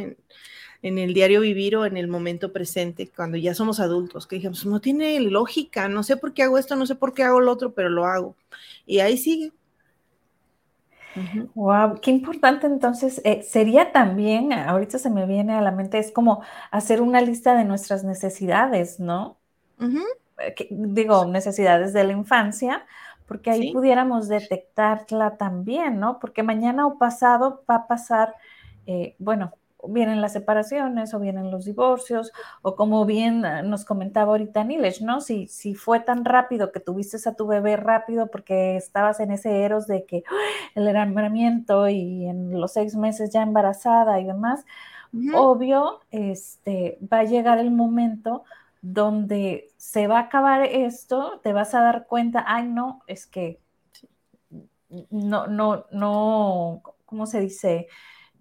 [0.82, 4.80] El diario vivir o en el momento presente, cuando ya somos adultos, que dijimos, no
[4.80, 7.72] tiene lógica, no sé por qué hago esto, no sé por qué hago lo otro,
[7.74, 8.36] pero lo hago.
[8.84, 9.52] Y ahí sigue.
[11.54, 16.12] Wow, qué importante entonces eh, sería también, ahorita se me viene a la mente, es
[16.12, 19.38] como hacer una lista de nuestras necesidades, ¿no?
[20.38, 22.84] Eh, digo, necesidades de la infancia,
[23.26, 26.18] porque ahí pudiéramos detectarla también, ¿no?
[26.20, 28.34] Porque mañana o pasado va a pasar,
[28.86, 29.54] eh, bueno,
[29.88, 35.02] vienen las separaciones o vienen los divorcios, o como bien ah, nos comentaba ahorita Nilesh,
[35.02, 35.20] ¿no?
[35.20, 39.62] Si, si fue tan rápido que tuviste a tu bebé rápido porque estabas en ese
[39.62, 40.24] eros de que
[40.74, 44.64] el enamoramiento y en los seis meses ya embarazada y demás,
[45.34, 48.44] obvio, este, va a llegar el momento
[48.82, 53.60] donde se va a acabar esto, te vas a dar cuenta, ay, no, es que
[55.10, 57.88] no, no, no, ¿cómo se dice?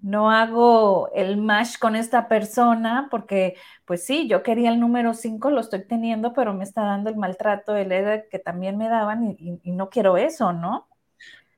[0.02, 3.56] No hago el match con esta persona porque,
[3.86, 7.18] pues sí, yo quería el número 5, lo estoy teniendo, pero me está dando el
[7.18, 7.90] maltrato, el
[8.30, 10.88] que también me daban y, no quiero eso, ¿no?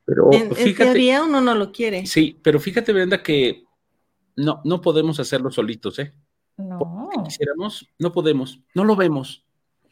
[0.05, 2.05] Pero en, teoría uno no lo quiere.
[2.05, 3.65] Sí, pero fíjate, Brenda, que
[4.35, 6.13] no, no podemos hacerlo solitos, ¿eh?
[6.57, 7.09] No.
[7.23, 9.46] quisiéramos, no podemos, no lo vemos.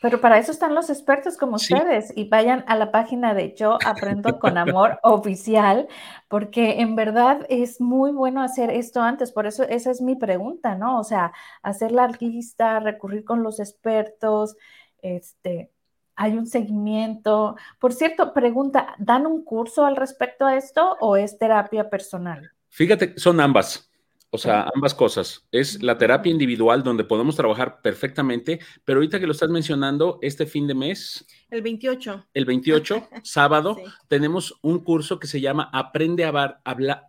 [0.05, 3.79] Pero para eso están los expertos como ustedes y vayan a la página de Yo
[3.83, 5.87] Aprendo con Amor oficial,
[6.27, 9.31] porque en verdad es muy bueno hacer esto antes.
[9.31, 10.99] Por eso esa es mi pregunta, ¿no?
[10.99, 14.55] O sea, hacer la lista, recurrir con los expertos,
[15.01, 15.71] este,
[16.15, 17.55] hay un seguimiento.
[17.79, 22.51] Por cierto, pregunta, ¿dan un curso al respecto a esto o es terapia personal?
[22.69, 23.89] Fíjate, son ambas.
[24.35, 25.47] O sea, ambas cosas.
[25.49, 30.45] Es la terapia individual donde podemos trabajar perfectamente, pero ahorita que lo estás mencionando, este
[30.45, 31.25] fin de mes.
[31.49, 32.27] El 28.
[32.33, 33.77] El 28, sábado,
[34.09, 37.05] tenemos un curso que se llama Aprende a hablar.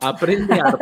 [0.00, 0.76] Aprende a,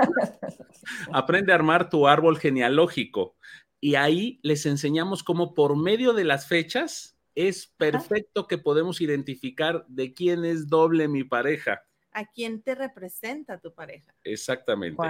[1.13, 3.37] aprende a armar tu árbol genealógico.
[3.83, 9.85] Y ahí les enseñamos cómo por medio de las fechas es perfecto que podemos identificar
[9.89, 14.15] de quién es doble mi pareja a quién te representa tu pareja.
[14.25, 15.03] Exactamente.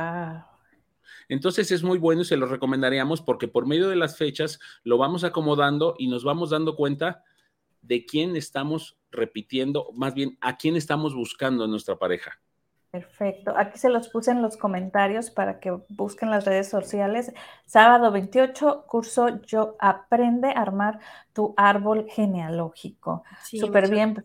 [1.28, 4.98] Entonces es muy bueno y se lo recomendaríamos porque por medio de las fechas lo
[4.98, 7.24] vamos acomodando y nos vamos dando cuenta
[7.82, 12.40] de quién estamos repitiendo, más bien a quién estamos buscando en nuestra pareja.
[12.90, 13.54] Perfecto.
[13.56, 17.32] Aquí se los puse en los comentarios para que busquen las redes sociales.
[17.64, 20.98] Sábado 28, curso Yo Aprende a armar
[21.32, 23.22] tu árbol genealógico.
[23.44, 24.24] Súper bien.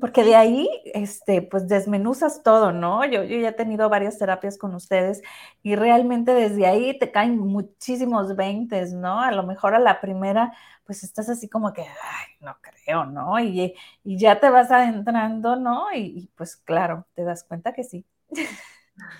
[0.00, 3.04] Porque de ahí, este, pues desmenuzas todo, ¿no?
[3.04, 5.22] Yo, yo ya he tenido varias terapias con ustedes
[5.62, 9.20] y realmente desde ahí te caen muchísimos veintes, ¿no?
[9.20, 10.52] A lo mejor a la primera
[10.84, 13.38] pues estás así como que, ay, no creo, ¿no?
[13.40, 15.86] Y, ya te vas adentrando, ¿no?
[15.94, 18.04] Y, pues claro, te das cuenta que sí.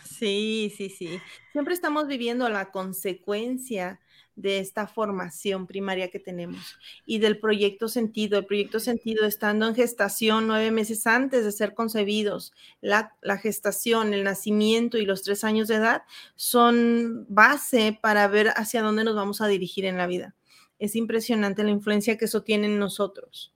[0.04, 1.18] Sí, sí, sí.
[1.52, 4.00] Siempre estamos viviendo la consecuencia
[4.36, 8.38] de esta formación primaria que tenemos y del proyecto sentido.
[8.38, 14.14] El proyecto sentido estando en gestación nueve meses antes de ser concebidos, la, la, gestación,
[14.14, 16.02] el nacimiento y los tres años de edad
[16.36, 20.34] son base para ver hacia dónde nos vamos a dirigir en la vida
[20.82, 23.54] es impresionante la influencia que eso tiene en nosotros.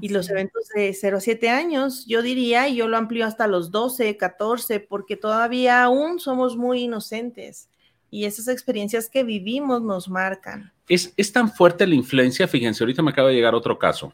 [0.00, 3.46] Y los eventos de 0 a 7 años, yo diría, y yo lo amplío hasta
[3.46, 7.70] los 12, 14, porque todavía aún somos muy inocentes
[8.10, 10.72] y esas experiencias que vivimos nos marcan.
[10.88, 14.12] Es, es tan fuerte la influencia, fíjense, ahorita me acaba de llegar otro caso,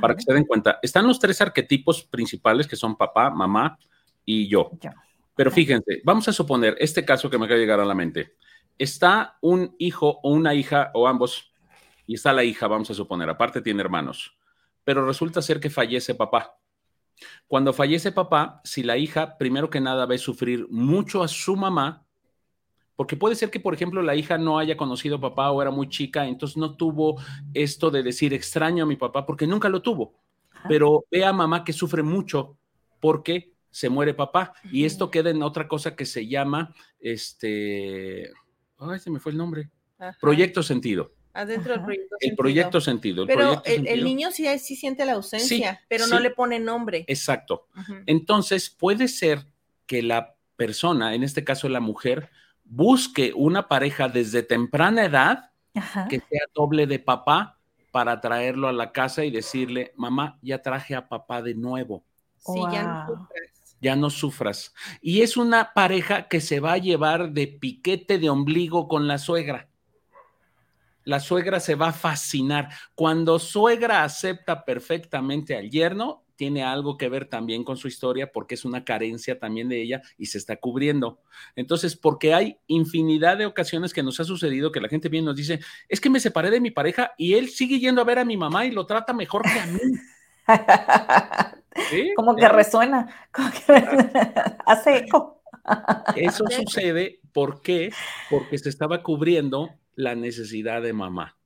[0.00, 0.78] para que se den cuenta.
[0.82, 3.78] Están los tres arquetipos principales que son papá, mamá
[4.24, 4.70] y yo.
[5.34, 8.34] Pero fíjense, vamos a suponer este caso que me acaba de llegar a la mente.
[8.78, 11.50] Está un hijo o una hija o ambos
[12.06, 14.36] y está la hija, vamos a suponer, aparte tiene hermanos,
[14.82, 16.56] pero resulta ser que fallece papá.
[17.46, 22.04] Cuando fallece papá, si la hija, primero que nada, ve sufrir mucho a su mamá,
[23.00, 25.70] porque puede ser que, por ejemplo, la hija no haya conocido a papá o era
[25.70, 27.18] muy chica, entonces no tuvo
[27.54, 30.20] esto de decir extraño a mi papá, porque nunca lo tuvo,
[30.68, 32.58] pero ve a mamá que sufre mucho
[33.00, 34.52] porque se muere papá.
[34.70, 38.30] Y esto queda en otra cosa que se llama, este,
[38.76, 39.70] ay, se me fue el nombre,
[40.20, 41.14] proyecto sentido.
[41.32, 43.26] Adentro del proyecto el Proyecto sentido.
[43.26, 47.06] pero el, niño sí, sí, siente la ausencia, pero no le pone nombre.
[47.06, 47.66] Exacto.
[48.04, 49.46] Entonces, puede ser
[49.86, 52.28] que la persona, en este caso la mujer,
[52.70, 55.50] busque una pareja desde temprana edad
[56.08, 57.58] que sea doble de papá
[57.90, 62.04] para traerlo a la casa y decirle, mamá, ya traje a papá de nuevo.
[62.38, 63.76] Sí, ya no sufras.
[63.80, 64.74] Ya no sufras.
[65.00, 69.18] Y es una pareja que se va a llevar de piquete de ombligo con la
[69.18, 69.70] suegra
[71.04, 72.68] la suegra se va a fascinar.
[72.94, 78.54] Cuando suegra acepta perfectamente al yerno, tiene algo que ver también con su historia porque
[78.54, 81.20] es una carencia también de ella y se está cubriendo.
[81.54, 85.26] Entonces, porque hay infinidad de ocasiones que nos ha sucedido que la gente viene y
[85.26, 88.20] nos dice, es que me separé de mi pareja y él sigue yendo a ver
[88.20, 89.80] a mi mamá y lo trata mejor que a mí.
[92.16, 93.60] Como que resuena, como que
[94.64, 95.42] hace eco.
[96.16, 97.92] Eso sucede, ¿por qué?
[98.30, 101.36] Porque se estaba cubriendo la necesidad de mamá.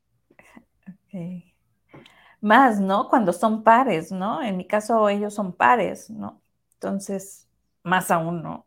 [2.44, 3.08] Más, ¿no?
[3.08, 4.42] Cuando son pares, ¿no?
[4.42, 6.42] En mi caso ellos son pares, ¿no?
[6.74, 7.48] Entonces,
[7.82, 8.66] más aún, ¿no?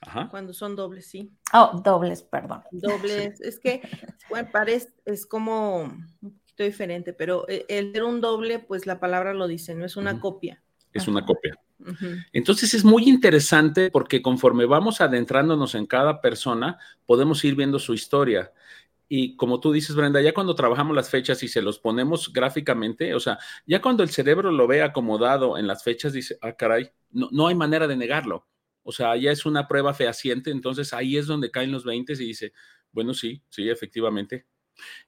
[0.00, 0.28] Ajá.
[0.30, 1.32] Cuando son dobles, sí.
[1.52, 2.62] Oh, dobles, perdón.
[2.70, 3.82] Dobles, es que,
[4.30, 9.00] bueno, pares es como un poquito diferente, pero e, el ser un doble, pues la
[9.00, 10.62] palabra lo dice, no es una copia.
[10.92, 11.58] Es una copia.
[12.32, 17.92] Entonces es muy interesante porque conforme vamos adentrándonos en cada persona, podemos ir viendo su
[17.92, 18.52] historia.
[19.16, 23.14] Y como tú dices, Brenda, ya cuando trabajamos las fechas y se los ponemos gráficamente,
[23.14, 26.90] o sea, ya cuando el cerebro lo ve acomodado en las fechas, dice, ah, caray,
[27.10, 28.48] no, no hay manera de negarlo.
[28.82, 32.16] O sea, ya es una prueba fehaciente, entonces ahí es donde caen los 20 y
[32.16, 32.52] dice,
[32.90, 34.48] bueno, sí, sí, efectivamente.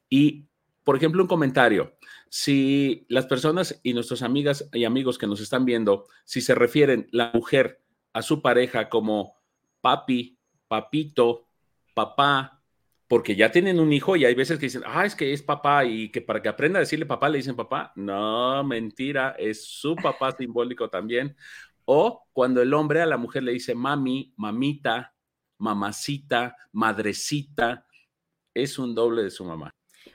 [0.08, 0.46] Y,
[0.84, 5.64] por ejemplo, un comentario, si las personas y nuestras amigas y amigos que nos están
[5.64, 9.34] viendo, si se refieren la mujer a su pareja como
[9.80, 10.38] papi,
[10.68, 11.48] papito,
[11.92, 12.55] papá,
[13.08, 15.84] porque ya tienen un hijo y hay veces que dicen, ah, es que es papá
[15.84, 17.92] y que para que aprenda a decirle papá le dicen papá.
[17.94, 21.36] No, mentira, es su papá simbólico también.
[21.84, 25.14] O cuando el hombre a la mujer le dice mami, mamita,
[25.58, 27.86] mamacita, madrecita,
[28.52, 29.70] es un doble de su mamá.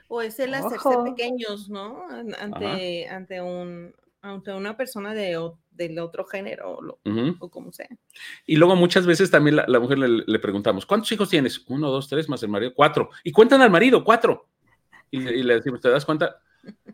[0.08, 2.06] O es el hacerse pequeños, ¿no?
[2.38, 5.38] Ante, ante, un, ante una persona de,
[5.74, 6.78] del otro género
[7.40, 7.88] o, como sea.
[8.46, 11.64] Y luego muchas veces también la, mujer le, preguntamos, ¿cuántos hijos tienes?
[11.68, 13.10] Uno, dos, tres, más el marido, cuatro.
[13.24, 14.48] Y cuentan al marido, cuatro.
[15.10, 16.40] Y, le decimos, ¿te das cuenta?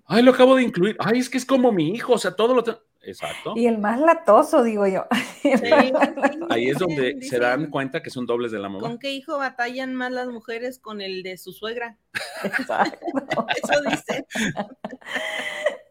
[0.06, 0.96] Ay, lo acabo de incluir.
[0.98, 2.64] Ay, es que es como mi hijo, o sea, todo lo...
[3.02, 3.54] Exacto.
[3.56, 5.06] Y el más latoso, digo yo.
[6.50, 8.80] Ahí es donde se dan cuenta que son dobles de la mamá.
[8.80, 11.96] ¿Con qué hijo batallan más las mujeres con el de su suegra?
[12.42, 13.06] Exacto.
[13.62, 14.26] Eso dicen.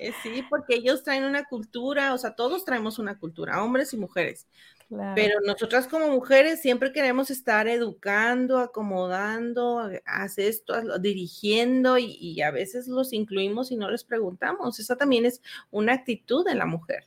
[0.00, 3.96] Eh, sí, porque ellos traen una cultura, o sea, todos traemos una cultura, hombres y
[3.96, 4.46] mujeres.
[5.14, 12.50] Pero nosotras como mujeres siempre queremos estar educando, acomodando, hacer esto, dirigiendo y, y, a
[12.50, 14.78] veces los incluimos y no les preguntamos.
[14.80, 17.04] Esa también es una actitud de la mujer.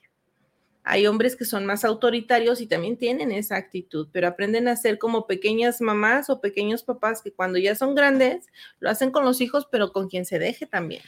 [0.84, 5.00] Hay hombres que son más autoritarios y también tienen esa actitud, pero aprenden a ser
[5.00, 8.48] como pequeñas mamás o pequeños papás que cuando ya son grandes
[8.80, 11.02] lo hacen con los hijos, pero con quien se deje también.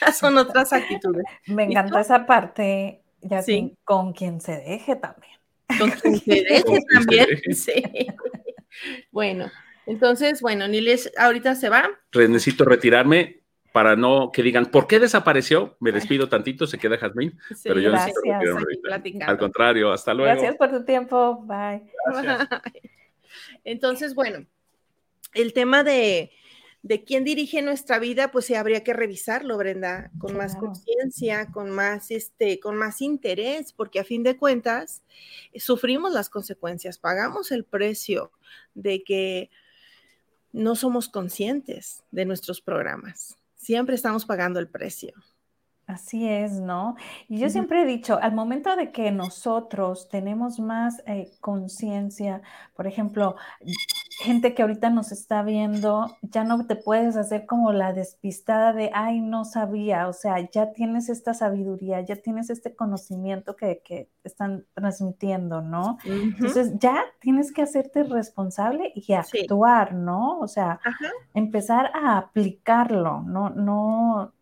[0.18, 1.24] son otras actitudes.
[1.46, 3.76] Me encanta esa parte, ya sí.
[3.84, 5.32] con quien se deje también.
[5.78, 7.26] Con quien se deje también.
[7.54, 7.82] Sí.
[9.10, 9.50] Bueno,
[9.86, 11.88] entonces, bueno, Niles ahorita se va.
[12.12, 13.40] Necesito retirarme
[13.72, 15.76] para no que digan, ¿por qué desapareció?
[15.80, 18.16] Me despido tantito, se queda Jazmín, pero yo gracias.
[19.26, 20.32] Al contrario, hasta luego.
[20.32, 21.82] Gracias por tu tiempo, bye.
[23.64, 24.46] Entonces, bueno,
[25.34, 26.32] el tema de,
[26.86, 31.70] de quién dirige nuestra vida, pues sí habría que revisarlo, Brenda, con más conciencia, con
[31.70, 35.02] más este, con más interés, porque a fin de cuentas
[35.56, 38.30] sufrimos las consecuencias, pagamos el precio
[38.74, 39.50] de que
[40.52, 43.36] no somos conscientes de nuestros programas.
[43.56, 45.12] Siempre estamos pagando el precio.
[45.88, 46.94] Así es, ¿no?
[47.28, 52.42] Y yo siempre he dicho, al momento de que nosotros tenemos más eh, conciencia,
[52.74, 53.36] por ejemplo,
[54.18, 58.90] gente que ahorita nos está viendo, ya no te puedes hacer como la despistada de,
[58.94, 64.08] ay, no sabía, o sea, ya tienes esta sabiduría, ya tienes este conocimiento que, que
[64.24, 65.98] están transmitiendo, ¿no?
[66.04, 70.38] Entonces ya tienes que hacerte responsable y actuar, ¿no?
[70.40, 70.80] O sea,
[71.34, 74.32] empezar a aplicarlo, no, no,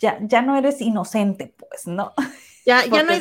[0.00, 2.12] ya, no eres inocente, pues, ¿no?
[2.66, 3.20] Ya, ya no hay,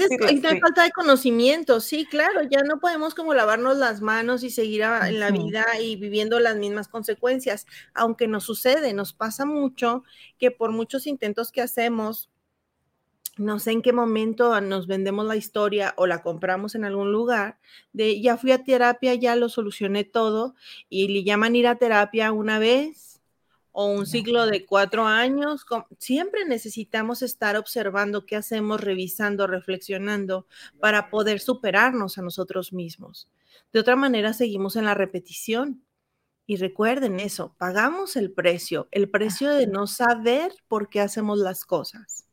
[0.59, 5.21] falta de conocimiento, sí, claro, ya no podemos como lavarnos las manos y seguir en
[5.21, 10.03] la vida y viviendo las mismas consecuencias, aunque nos sucede, nos pasa mucho
[10.37, 12.29] que por muchos intentos que hacemos,
[13.37, 17.59] no sé en qué momento nos vendemos la historia o la compramos en algún lugar,
[17.93, 20.53] de ya fui a terapia, ya lo solucioné todo
[20.89, 23.08] y le llaman ir a terapia una vez
[23.81, 25.65] o un ciclo de cuatro años.
[25.99, 30.47] Siempre necesitamos estar observando qué hacemos, revisando, reflexionando
[30.81, 33.29] para poder superarnos a nosotros mismos.
[33.71, 35.81] De otra manera, seguimos en la repetición.
[36.45, 41.63] Y recuerden eso, pagamos el precio, el precio de no saber por qué hacemos las
[41.63, 42.28] cosas.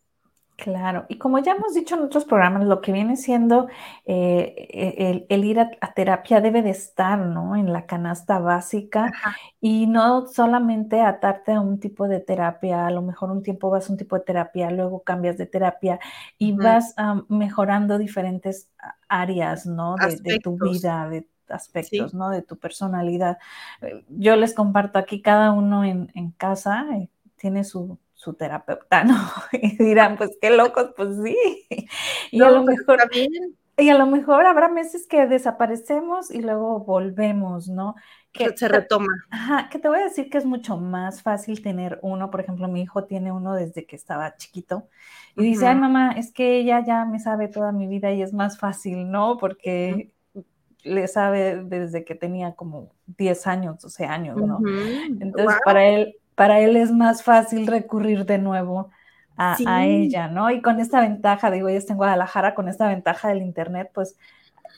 [0.57, 3.69] Claro, y como ya hemos dicho en otros programas, lo que viene siendo
[4.07, 7.57] eh, e, el, ir a, terapia debe de estar, ¿no?
[7.57, 9.13] En la canasta básica
[9.61, 13.91] y no solamente atarte a un tipo de terapia, a lo mejor un tiempo vas
[13.91, 16.01] a un tipo de terapia, luego cambias de terapia
[16.39, 16.95] y vas
[17.29, 18.71] mejorando diferentes
[19.09, 19.97] áreas, ¿no?
[20.23, 22.31] De, tu vida, de aspectos, ¿no?
[22.31, 23.37] De tu personalidad.
[23.83, 29.05] Eh, yo les comparto aquí, cada uno en, en casa eh, tiene su su terapeuta,
[29.05, 29.15] ¿no?
[29.53, 31.37] Y dirán, pues qué locos, pues sí.
[32.33, 32.99] Y a lo pues, mejor...
[33.79, 37.95] Y a lo mejor habrá meses que desaparecemos y luego volvemos, ¿no?
[38.33, 39.13] Que se retoma.
[39.31, 42.69] Ajá, que te voy a decir que es mucho más fácil tener uno, por ejemplo,
[42.69, 44.89] mi hijo tiene uno desde que estaba chiquito
[45.37, 48.33] y dice, ay mamá, es que ella ya me sabe toda mi vida y es
[48.33, 49.37] más fácil, ¿no?
[49.37, 50.11] Porque
[50.83, 54.59] le sabe desde que tenía como 10 años, 12 años, ¿no?
[55.21, 58.91] Entonces, para él, para él es más fácil recurrir de nuevo
[59.37, 60.51] a, ella, ¿no?
[60.51, 64.17] Y con esta ventaja, digo, ella está en Guadalajara, con esta ventaja del Internet, pues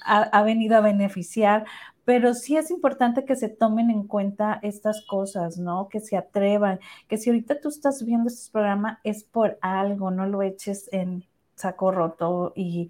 [0.05, 1.65] ha, venido a beneficiar,
[2.05, 5.89] pero sí es importante que se tomen en cuenta estas cosas, ¿no?
[5.89, 10.27] Que se atrevan, que si ahorita tú estás viendo este programa es por algo, no
[10.27, 12.89] lo eches en saco roto y,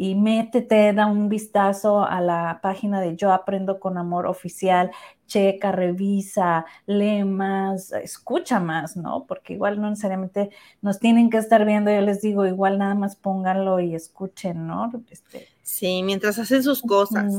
[0.00, 4.92] y métete, da un vistazo a la página de Yo Aprendo con Amor oficial,
[5.26, 9.24] checa, revisa, lee más, escucha más, ¿no?
[9.26, 10.50] Porque igual no necesariamente
[10.82, 14.88] nos tienen que estar viendo, yo les digo, igual nada más pónganlo y escuchen, ¿no?
[15.10, 17.34] Este, sí, mientras hacen sus cosas.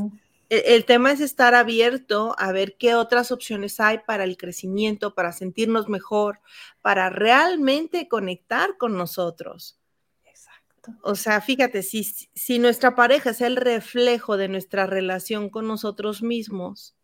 [0.50, 5.15] E, el tema es estar abierto a ver qué otras opciones hay para el crecimiento,
[5.15, 6.41] para sentirnos mejor,
[6.82, 9.79] para realmente conectar con nosotros.
[11.04, 16.21] O sea, fíjate, si, si nuestra pareja es el reflejo de nuestra relación con nosotros
[16.21, 16.95] mismos,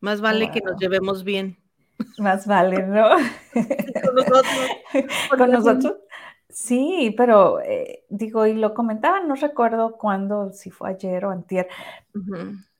[0.00, 1.58] más vale que nos llevemos bien.
[2.18, 3.08] Más vale, ¿no?
[4.04, 4.46] con nosotros.
[5.38, 5.94] con nosotros.
[6.50, 11.68] Sí, pero eh, digo, y lo comentaba, no recuerdo cuándo, si fue ayer o antier,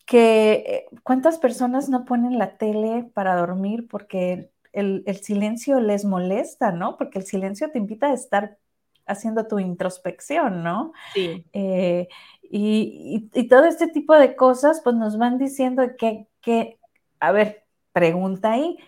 [0.07, 6.73] que eh, cuántas personas no ponen la tele para dormir porque el, silencio les molesta,
[6.73, 6.97] ¿no?
[6.97, 8.59] Porque el silencio te invita a estar
[9.07, 10.93] haciendo tu introspección, ¿no?
[11.15, 11.45] Sí.
[11.53, 12.09] Eh,
[12.43, 16.79] y, todo este tipo de cosas, pues nos van diciendo que, que,
[17.21, 18.79] a ver, pregunta ahí,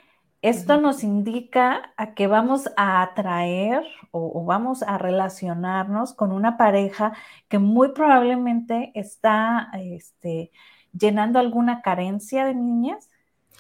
[0.42, 3.82] esto nos indica a que vamos a atraer
[4.12, 7.14] o, vamos a relacionarnos con una pareja
[7.48, 10.52] que muy probablemente está este,
[10.96, 13.10] llenando alguna carencia de niñas.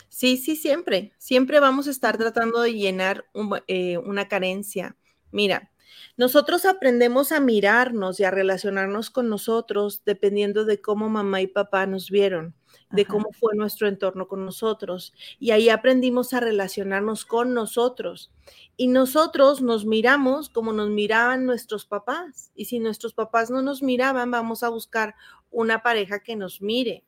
[0.08, 1.12] Sí, sí, siempre.
[1.18, 3.26] Siempre vamos a estar tratando de llenar
[3.66, 4.96] eh, una carencia.
[5.30, 5.70] Mira,
[6.16, 11.86] nosotros aprendemos a mirarnos y a relacionarnos con nosotros dependiendo de cómo mamá y papá
[11.86, 12.54] nos vieron,
[12.90, 15.12] de cómo fue nuestro entorno con nosotros.
[15.38, 18.32] Y ahí aprendimos a relacionarnos con nosotros.
[18.76, 22.50] Y nosotros nos miramos como nos miraban nuestros papás.
[22.54, 25.14] Y si nuestros papás no nos miraban, vamos a buscar
[25.50, 27.04] una pareja que nos mire.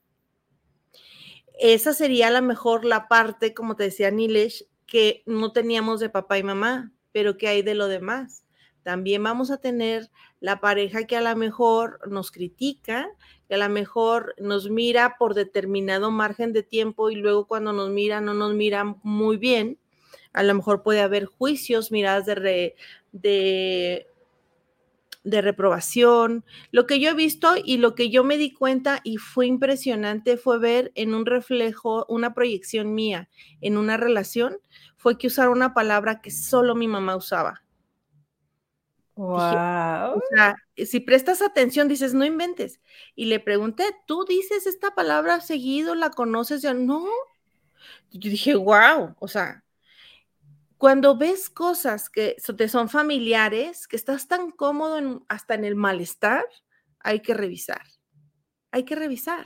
[1.59, 6.09] Esa sería a lo mejor la parte, como te decía Nilesh, que no teníamos de
[6.09, 8.45] papá y mamá, pero que hay de lo demás
[8.89, 13.07] también vamos a tener la pareja que a lo mejor nos critica,
[13.47, 17.91] que a lo mejor nos mira por determinado margen de tiempo y luego cuando nos
[17.91, 19.79] mira no nos mira muy bien.
[20.33, 22.77] A lo mejor puede haber juicios, miradas de,
[23.13, 24.07] de,
[25.29, 26.45] de reprobación.
[26.71, 30.37] Lo que yo he visto y lo que yo me di cuenta y fue impresionante
[30.37, 33.29] fue ver en un reflejo, una proyección mía
[33.61, 34.59] en una relación,
[34.97, 37.63] fue que usar una palabra que solo mi mamá usaba
[39.19, 40.17] Wow.
[40.17, 42.81] o sea, si prestas atención, dices, no inventes.
[43.17, 45.97] Y le pregunté, ¿tú dices esta palabra seguido?
[45.97, 46.63] ¿La conoces?
[46.63, 47.05] Ya no.
[48.13, 49.17] Yo dije, wow.
[49.19, 49.65] O sea,
[50.79, 56.45] cuando ves cosas que te son familiares, que estás tan cómodo hasta en el malestar,
[57.01, 57.83] hay que revisar.
[58.71, 59.45] Hay que revisar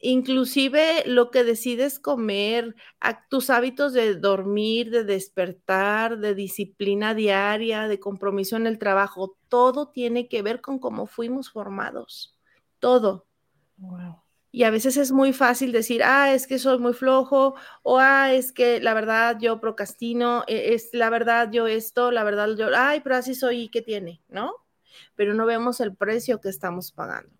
[0.00, 2.74] inclusive lo que decides comer,
[3.28, 9.90] tus hábitos de dormir, de despertar, de disciplina diaria, de compromiso en el trabajo, todo
[9.90, 12.34] tiene que ver con cómo fuimos formados,
[12.78, 13.26] todo.
[14.52, 18.32] Y a veces es muy fácil decir, ah, es que soy muy flojo, o ah,
[18.32, 22.68] es que la verdad yo procrastino, e, es la verdad yo esto, la verdad yo,
[22.74, 24.22] ay, pero así soy, ¿y qué tiene?
[24.28, 24.54] ¿No?
[25.14, 27.30] Pero no vemos el precio que estamos pagando.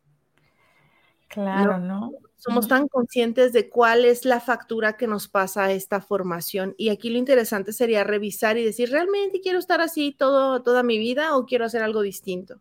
[1.28, 2.12] Claro, ¿no?
[2.36, 6.74] Somos tan conscientes de cuál es la factura que nos pasa esta formación.
[6.78, 10.98] Y aquí lo interesante sería revisar y decir, ¿realmente quiero estar así todo, toda mi
[10.98, 12.60] vida o quiero hacer algo distinto?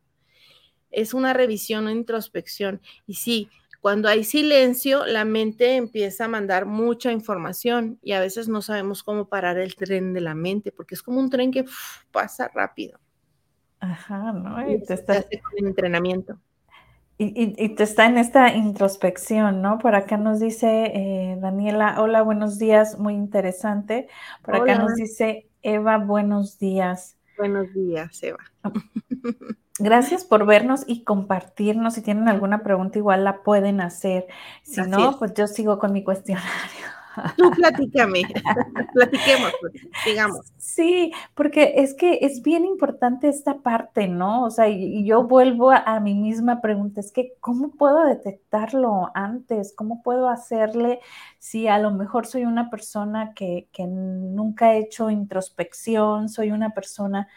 [0.92, 2.82] Es una revisión, una introspección.
[3.08, 3.50] Y sí,
[3.82, 9.04] cuando hay silencio, la mente empieza a mandar mucha información y a veces no sabemos
[9.04, 11.66] cómo parar el tren de la mente, porque es como un tren que
[12.12, 13.00] pasa rápido.
[13.80, 14.70] Ajá, ¿no?
[14.70, 15.26] Y, te está...
[15.58, 16.40] entrenamiento.
[17.22, 19.78] Y, te está en esta introspección, ¿no?
[19.78, 24.08] Por acá nos dice eh, Daniela, hola, buenos días, muy interesante.
[24.42, 27.18] Por acá nos dice Eva, buenos días.
[27.38, 28.40] Buenos días, Eva.
[29.80, 31.94] Gracias por vernos y compartirnos.
[31.94, 34.28] Si tienen alguna pregunta, igual la pueden hacer.
[34.64, 37.00] Si no, pues yo sigo con mi cuestionario.
[37.38, 38.22] Tú platícame,
[38.94, 39.74] platiquemos, pues,
[40.06, 40.54] digamos.
[40.58, 44.46] Sí, porque es que es bien importante esta parte, ¿no?
[44.46, 49.74] O sea, y, yo vuelvo a, mi misma pregunta, es que ¿cómo puedo detectarlo antes?
[49.76, 51.00] ¿Cómo puedo hacerle
[51.40, 57.28] si a lo mejor soy una persona que, nunca ha hecho introspección, soy una persona...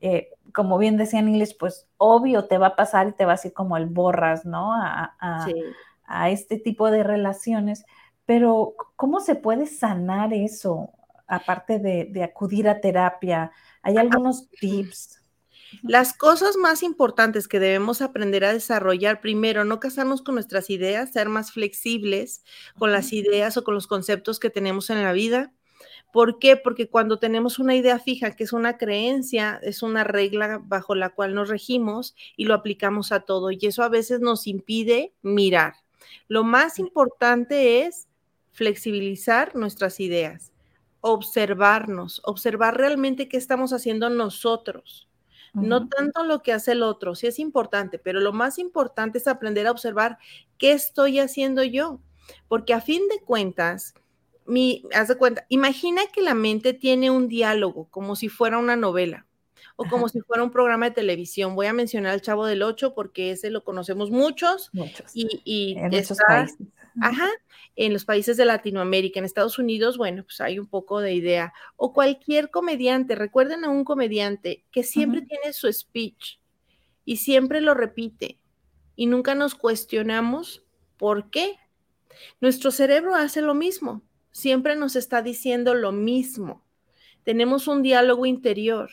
[0.00, 3.40] Eh, como bien decía Niles, pues obvio te va a pasar y te va a
[3.42, 4.72] ir como el borras, ¿no?
[4.74, 5.16] A,
[6.06, 7.84] a este tipo de relaciones
[8.30, 10.92] pero, ¿cómo se puede sanar eso?
[11.26, 13.50] Aparte de, acudir a terapia,
[13.82, 15.20] ¿hay algunos tips?
[15.82, 21.10] Las cosas más importantes que debemos aprender a desarrollar, primero, no casarnos con nuestras ideas,
[21.10, 22.44] ser más flexibles
[22.78, 25.52] con las ideas o con los conceptos que tenemos en la vida.
[26.12, 26.56] ¿Por qué?
[26.56, 31.10] Porque cuando tenemos una idea fija, que es una creencia, es una regla bajo la
[31.10, 33.50] cual nos regimos y lo aplicamos a todo.
[33.50, 35.74] Y eso a veces nos impide mirar.
[36.28, 38.08] Lo más importante es
[38.52, 40.52] flexibilizar nuestras ideas,
[41.00, 45.08] observarnos, observar realmente qué estamos haciendo nosotros.
[45.52, 49.26] No tanto lo que hace el otro, sí es importante, pero lo más importante es
[49.26, 50.18] aprender a observar
[50.58, 52.00] qué estoy haciendo yo,
[52.46, 53.94] porque a fin de cuentas,
[54.46, 58.76] mi, haz de cuenta, imagina que la mente tiene un diálogo como si fuera una
[58.76, 59.26] novela
[59.76, 61.54] o como si fuera un programa de televisión.
[61.54, 64.70] Voy a mencionar al Chavo del Ocho porque ese lo conocemos muchos,
[65.14, 66.58] y, y en países.
[67.00, 67.28] Ajá,
[67.76, 71.52] en los países de Latinoamérica, en Estados Unidos, bueno, pues hay un poco de idea.
[71.76, 76.38] O cualquier comediante, recuerden a un comediante que siempre tiene su speech
[77.04, 78.38] y siempre lo repite
[78.96, 80.64] y nunca nos cuestionamos
[80.98, 81.56] por qué.
[82.40, 86.64] Nuestro cerebro hace lo mismo, siempre nos está diciendo lo mismo.
[87.24, 88.90] Tenemos un diálogo interior.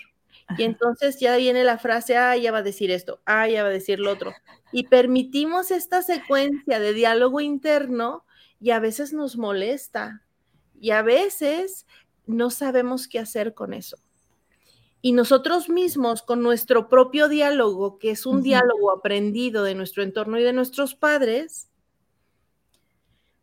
[0.57, 3.69] Y entonces ya viene la frase, ah, ya va a decir esto, ah, ya va
[3.69, 4.33] a decir lo otro.
[4.71, 8.23] Y permitimos esta secuencia de diálogo interno
[8.61, 10.23] y a veces nos molesta.
[10.79, 11.85] Y a veces
[12.27, 13.97] no sabemos qué hacer con eso.
[15.01, 20.39] Y nosotros mismos, con nuestro propio diálogo, que es un diálogo aprendido de nuestro entorno
[20.39, 21.69] y de nuestros padres,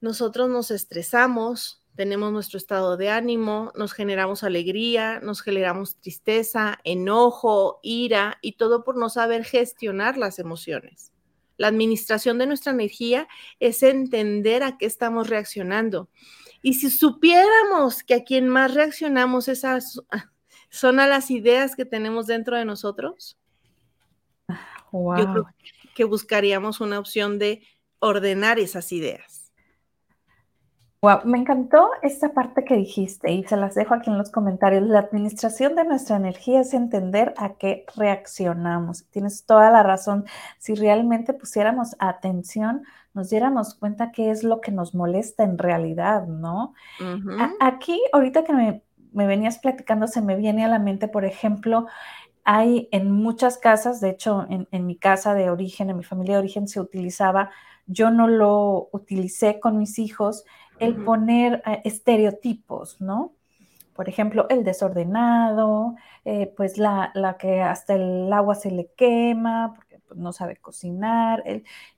[0.01, 7.79] nosotros nos estresamos, tenemos nuestro estado de ánimo, nos generamos alegría, nos generamos tristeza, enojo,
[7.83, 11.13] ira y todo por no saber gestionar las emociones.
[11.57, 13.29] La administración de nuestra energía
[13.61, 16.09] es entender a qué estamos reaccionando.
[16.63, 20.03] Y si supiéramos que a quien más reaccionamos esas
[20.71, 23.39] son a las ideas que tenemos dentro de nosotros,
[24.93, 25.47] yo creo
[25.95, 27.63] que buscaríamos una opción de
[28.01, 29.44] ordenar esas ideas.
[31.05, 34.83] Wow, me encantó esta parte que dijiste y se las dejo aquí en los comentarios.
[34.85, 39.05] La administración de nuestra energía es entender a qué reaccionamos.
[39.11, 40.25] Tienes toda la razón.
[40.59, 46.27] Si realmente pusiéramos atención, nos diéramos cuenta qué es lo que nos molesta en realidad,
[46.27, 46.73] ¿no?
[47.61, 48.83] aquí, ahorita que me
[49.15, 51.87] me venías platicando, se me viene a la mente, por ejemplo,
[52.45, 56.41] hay en muchas casas, de hecho, en, mi casa de origen, en mi familia de
[56.41, 57.51] origen, se utilizaba,
[57.87, 60.45] yo no lo utilicé con mis hijos,
[60.79, 63.35] el poner eh, estereotipos, ¿no?
[63.95, 65.95] Por ejemplo, el desordenado,
[66.25, 71.45] eh, pues la, que hasta el agua se le quema, porque pues, no sabe cocinar,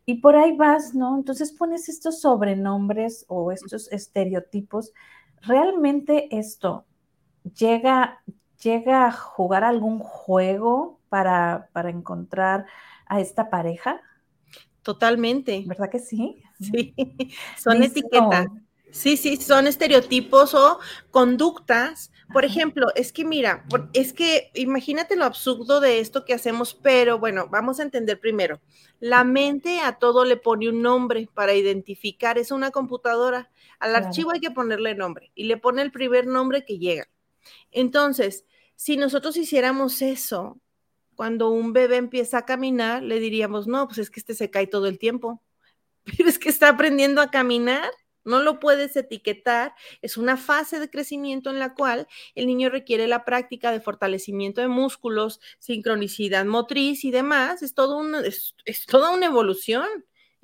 [0.04, 1.16] y por ahí vas, ¿no?
[1.16, 4.92] Entonces pones estos sobrenombres o estos estereotipos.
[5.40, 6.84] Realmente esto
[7.54, 8.22] llega,
[8.62, 12.66] llega a jugar algún juego para, para encontrar
[13.06, 14.00] a esta pareja?
[14.82, 15.64] Totalmente.
[15.66, 16.42] ¿Verdad que sí?
[16.60, 16.94] Sí,
[17.58, 18.48] son etiquetas.
[18.90, 20.78] Sí, sí, son estereotipos o
[21.10, 22.12] conductas.
[22.32, 27.18] Por ejemplo, es que mira, es que imagínate lo absurdo de esto que hacemos, pero
[27.18, 28.60] bueno, vamos a entender primero.
[28.98, 33.50] La mente a todo le pone un nombre para identificar, es una computadora.
[33.78, 37.08] Al archivo hay que ponerle nombre y le pone el primer nombre que llega.
[37.70, 40.60] Entonces, si nosotros hiciéramos eso,
[41.16, 44.66] cuando un bebé empieza a caminar, le diríamos, no, pues es que este se cae
[44.66, 45.42] todo el tiempo,
[46.04, 47.90] pero es que está aprendiendo a caminar,
[48.26, 53.06] no lo puedes etiquetar, es una fase de crecimiento en la cual el niño requiere
[53.06, 58.02] la práctica de fortalecimiento de músculos, sincronicidad motriz y demás, es, todo
[58.64, 59.86] es toda una evolución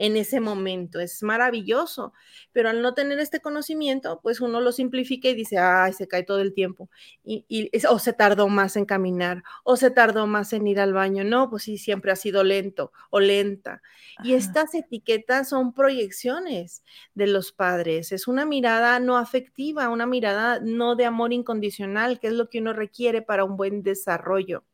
[0.02, 0.98] en ese momento.
[0.98, 2.12] Es maravilloso,
[2.50, 6.24] pero al no tener este conocimiento, pues uno lo simplifica y dice, ay, se cae
[6.24, 6.90] todo el tiempo.
[7.24, 11.22] Y, o se tardó más en caminar, o se tardó más en ir al baño.
[11.22, 13.80] No, pues sí, siempre ha sido lento o lenta.
[14.24, 16.82] Y estas etiquetas son proyecciones
[17.14, 18.10] de los padres.
[18.10, 22.58] Es una mirada no afectiva, una mirada no de amor incondicional, que es lo que
[22.58, 24.64] uno requiere para un buen desarrollo.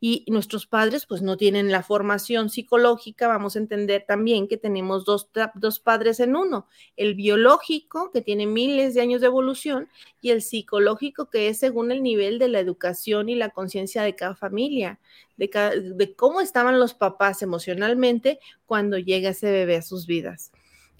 [0.00, 5.04] Y nuestros padres pues no tienen la formación psicológica, vamos a entender también que tenemos
[5.04, 9.88] dos, dos padres en uno, el biológico que tiene miles de años de evolución
[10.20, 14.14] y el psicológico que es según el nivel de la educación y la conciencia de
[14.14, 15.00] cada familia,
[15.36, 20.52] de, de cómo estaban los papás emocionalmente cuando llega ese bebé a sus vidas.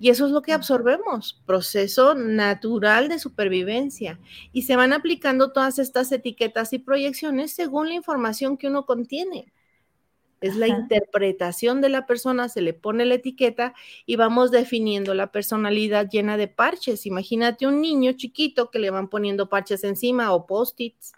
[0.03, 4.19] Y eso es lo que absorbemos, proceso natural de supervivencia.
[4.53, 9.53] Y se van aplicando todas estas etiquetas y proyecciones según la información que uno contiene.
[10.41, 13.75] Es la interpretación de la persona, se le pone la etiqueta
[14.05, 17.07] y vamos definiendo la personalidad llena de parches.
[17.07, 21.13] Imagínate un niño chiquito que le van poniendo parches encima o post-its.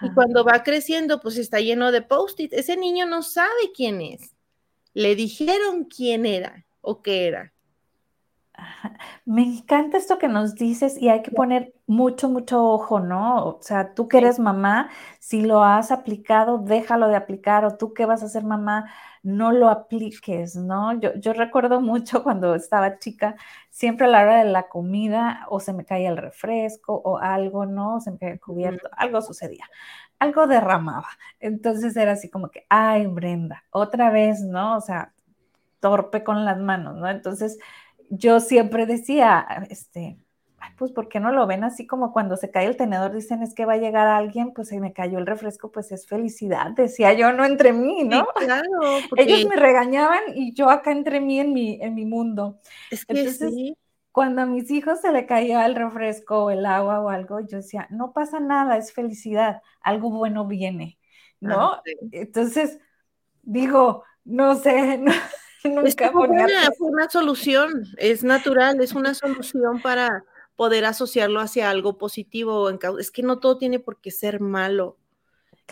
[0.00, 2.54] Y cuando va creciendo, pues está lleno de post-its.
[2.54, 4.34] Ese niño no sabe quién es.
[4.94, 7.52] Le dijeron quién era o qué era.
[9.24, 13.44] Me encanta esto que nos dices y hay que poner mucho, mucho ojo, ¿no?
[13.46, 14.90] O sea, tú que eres mamá,
[15.20, 18.90] si lo has aplicado, déjalo de aplicar o tú que vas a ser mamá,
[19.22, 20.98] no lo apliques, ¿no?
[21.00, 23.36] Yo, yo recuerdo mucho cuando estaba chica,
[23.70, 27.66] siempre a la hora de la comida o se me caía el refresco o algo,
[27.66, 28.00] ¿no?
[28.00, 29.64] Se me caía el cubierto, algo sucedía,
[30.18, 31.08] algo derramaba.
[31.40, 34.76] Entonces era así como que, ay, Brenda, otra vez, ¿no?
[34.76, 35.12] O sea,
[35.80, 37.08] torpe con las manos, ¿no?
[37.08, 37.58] Entonces
[38.10, 40.18] yo siempre decía, este,
[40.76, 43.12] pues, ¿por qué no lo ven así como cuando se cae el tenedor?
[43.12, 46.06] Dicen, es que va a llegar alguien, pues se me cayó el refresco, pues es
[46.06, 48.26] felicidad, decía yo, no entre mí, ¿no?
[48.34, 48.62] claro.
[49.16, 52.58] Ellos me regañaban y yo acá entre mí en mi, en mi mundo.
[52.90, 53.54] Es que Entonces,
[54.12, 57.58] cuando a mis hijos se le caía el refresco o el agua o algo, yo
[57.58, 60.98] decía, no pasa nada, es felicidad, algo bueno viene,
[61.40, 61.72] ¿no?
[61.72, 61.82] Ah,
[62.12, 62.78] Entonces,
[63.42, 65.12] digo, no sé, no,
[65.64, 70.24] Nunca fue una, solución, es natural, es una solución para
[70.56, 72.70] poder asociarlo hacia algo positivo.
[72.98, 74.98] Es que no todo tiene por qué ser malo.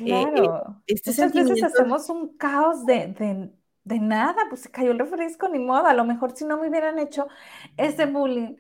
[0.01, 0.83] Eh, eh, claro.
[0.87, 3.51] este Muchas veces hacemos un caos de,
[3.85, 5.87] nada, pues se cayó el refresco, ni modo.
[5.87, 7.27] A lo mejor si no me hubieran hecho
[7.77, 8.57] ese bullying,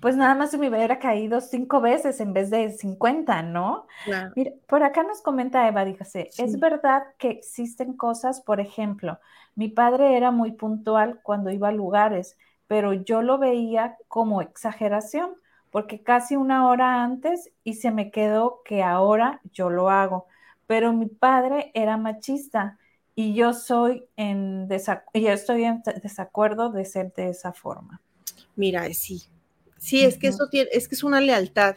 [0.00, 3.86] pues nada más se me hubiera caído cinco veces en vez de 50, ¿no?
[4.34, 9.18] Mira, por acá nos comenta Eva, dígase, es verdad que existen cosas, por ejemplo,
[9.54, 15.34] mi padre era muy puntual cuando iba a lugares, pero yo lo veía como exageración,
[15.70, 20.26] porque casi una hora antes y se me quedó que ahora yo lo hago,
[20.66, 22.78] pero mi padre era machista
[23.14, 24.68] y yo soy en
[25.12, 28.00] y yo estoy en desacuerdo de ser de esa forma.
[28.56, 29.22] Mira, sí,
[29.80, 31.76] Sí, es que eso tiene, es que es una lealtad.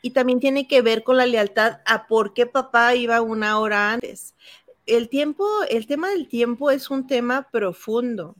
[0.00, 3.92] Y también tiene que ver con la lealtad a por qué papá iba una hora
[3.92, 4.34] antes.
[4.86, 8.36] El tiempo, el tema del tiempo es un tema profundo.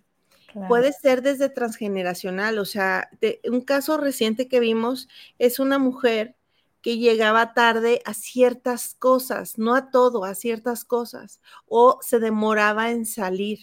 [0.68, 3.08] Puede ser desde transgeneracional, o sea,
[3.50, 5.08] un caso reciente que vimos
[5.38, 6.36] es una mujer
[6.82, 12.90] que llegaba tarde a ciertas cosas, no a todo, a ciertas cosas, o se demoraba
[12.90, 13.60] en salir.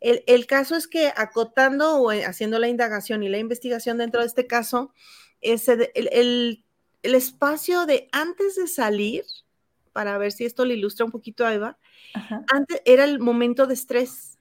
[0.00, 4.26] El, caso es que acotando o eh, haciendo la indagación y la investigación dentro de
[4.26, 4.92] este caso,
[5.40, 6.64] el,
[7.02, 9.24] espacio de antes de salir,
[9.92, 11.78] para ver si esto le ilustra un poquito a Eva,
[12.52, 14.38] antes era el momento de estrés.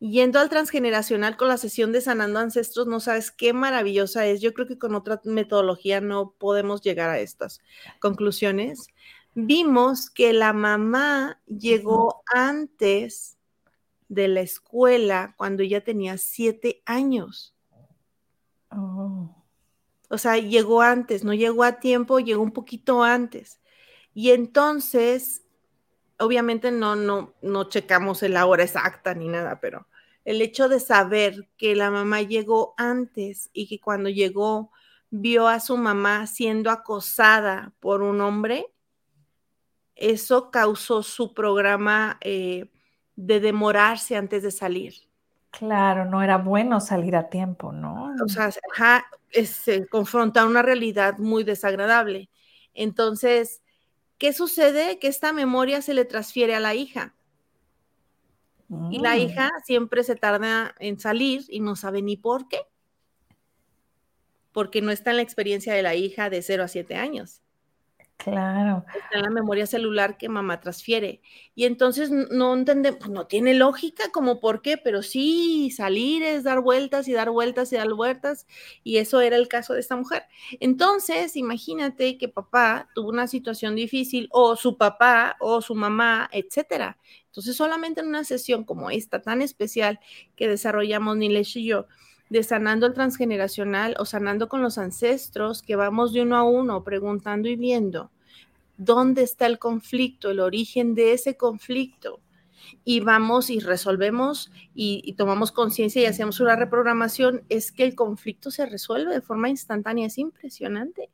[0.00, 4.40] Yendo al transgeneracional con la sesión de Sanando Ancestros, no sabes qué maravillosa es.
[4.40, 7.60] Yo creo que con otra metodología no podemos llegar a estas
[8.00, 8.88] conclusiones.
[9.34, 13.33] Vimos que la mamá llegó antes
[14.14, 17.54] de la escuela cuando ella tenía siete años.
[18.70, 19.44] Oh.
[20.08, 23.60] O sea, llegó antes, no llegó a tiempo, llegó un poquito antes.
[24.14, 25.42] Y entonces,
[26.18, 29.88] obviamente no, no, no checamos la hora exacta ni nada, pero
[30.24, 34.70] el hecho de saber que la mamá llegó antes y que cuando llegó
[35.10, 38.66] vio a su mamá siendo acosada por un hombre,
[39.96, 42.70] eso causó su programa eh,
[43.16, 44.94] de demorarse antes de salir.
[45.50, 48.12] Claro, no era bueno salir a tiempo, ¿no?
[48.24, 48.50] O sea,
[49.44, 52.28] se confronta una realidad muy desagradable.
[52.74, 53.62] Entonces,
[54.18, 54.98] ¿qué sucede?
[54.98, 57.14] Que esta memoria se le transfiere a la hija.
[58.90, 59.18] Y la mm.
[59.18, 62.58] hija siempre se tarda en salir y no sabe ni por qué.
[64.50, 67.43] Porque no está en la experiencia de la hija de 0 a 7 años.
[68.20, 68.84] Claro.
[68.94, 71.20] Está en la memoria celular que mamá transfiere.
[71.54, 76.44] Y entonces no entendemos, pues, no tiene lógica como por qué, pero sí, salir es
[76.44, 78.46] dar vueltas y dar vueltas y dar vueltas.
[78.84, 80.24] Y eso era el caso de esta mujer.
[80.60, 86.98] Entonces, imagínate que papá tuvo una situación difícil o su papá o su mamá, etcétera.
[87.26, 89.98] Entonces, solamente en una sesión como esta tan especial
[90.36, 91.86] que desarrollamos Nilesh y yo,
[92.34, 96.82] de sanando el transgeneracional o sanando con los ancestros, que vamos de uno a uno
[96.82, 98.10] preguntando y viendo
[98.76, 102.18] dónde está el conflicto, el origen de ese conflicto.
[102.82, 108.50] Y vamos y resolvemos y, tomamos conciencia y hacemos una reprogramación, es que el conflicto
[108.50, 111.10] se resuelve de forma instantánea, es impresionante.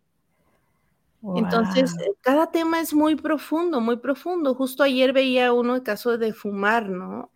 [1.36, 4.54] Entonces, cada tema es muy profundo, muy profundo.
[4.54, 7.30] Justo ayer veía uno el caso de fumar, ¿no?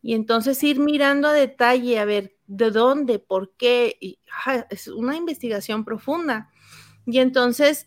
[0.00, 4.18] Y entonces ir mirando a detalle, a ver de dónde, por qué, y,
[4.70, 6.50] es una investigación profunda.
[7.06, 7.86] Y entonces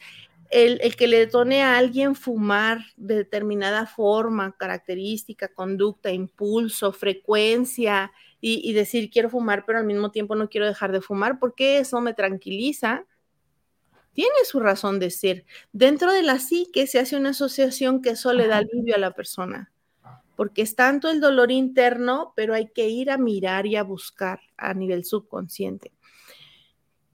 [0.52, 8.62] el, que le detone a alguien fumar de determinada forma, característica, conducta, impulso, frecuencia, y,
[8.70, 12.00] y, decir quiero fumar, pero al mismo tiempo no quiero dejar de fumar, porque eso
[12.00, 13.06] me tranquiliza,
[14.14, 15.46] tiene su razón de ser.
[15.74, 19.12] Dentro de la psique se hace una asociación que eso le da alivio a la
[19.12, 19.73] persona
[20.36, 24.40] porque es tanto el dolor interno, pero hay que ir a mirar y a buscar
[24.58, 25.92] a nivel subconsciente.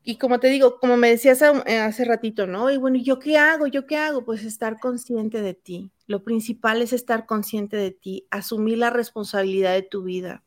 [0.03, 2.71] Y como te digo, como me decías eh, hace ratito, ¿no?
[2.71, 3.67] Y bueno, ¿yo qué hago?
[3.67, 4.25] ¿Yo qué hago?
[4.25, 5.91] Pues estar consciente de ti.
[6.07, 10.41] Lo principal es estar consciente de ti, asumir la responsabilidad de tu vida,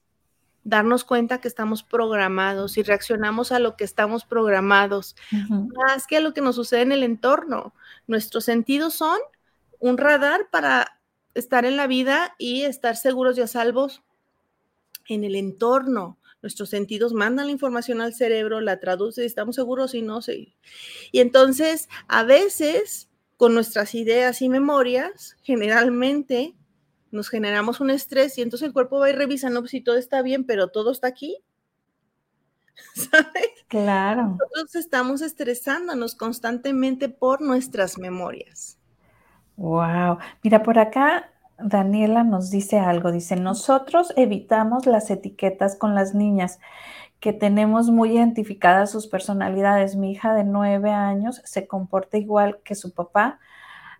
[0.65, 5.15] darnos cuenta que estamos programados y reaccionamos a lo que estamos programados,
[5.49, 7.75] más que a lo que nos sucede en el entorno.
[8.09, 9.19] Nuestros sentidos son
[9.79, 11.01] un radar para
[11.35, 14.03] estar en la vida y estar seguros y a salvos
[15.09, 16.19] en el entorno.
[16.43, 20.55] Nuestros sentidos mandan la información al cerebro, la traduce, estamos seguros y no sé.
[21.13, 26.57] Y entonces, a veces, con nuestras ideas y memorias, generalmente
[27.13, 29.97] nos generamos un estrés y entonces el cuerpo va y revisa, no, pues si todo
[29.97, 31.39] está bien, pero todo está aquí.
[32.95, 33.51] ¿Sabes?
[33.69, 34.37] Claro.
[34.41, 38.79] Nosotros estamos estresándonos constantemente por nuestras memorias.
[39.57, 40.19] Wow.
[40.43, 43.13] Mira, por acá Daniela nos dice algo.
[43.13, 46.59] Dice, nosotros evitamos las etiquetas con las niñas
[47.21, 49.97] que tenemos muy identificadas sus personalidades.
[49.97, 53.39] Mi hija de nueve años se comporta igual que su papá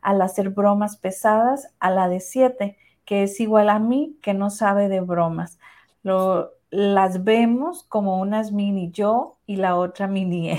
[0.01, 4.51] al hacer bromas pesadas a la de siete, que es igual a mí, que no
[4.51, 5.59] sabe de bromas.
[6.03, 10.59] Lo, las vemos como unas mini yo y la otra mini él.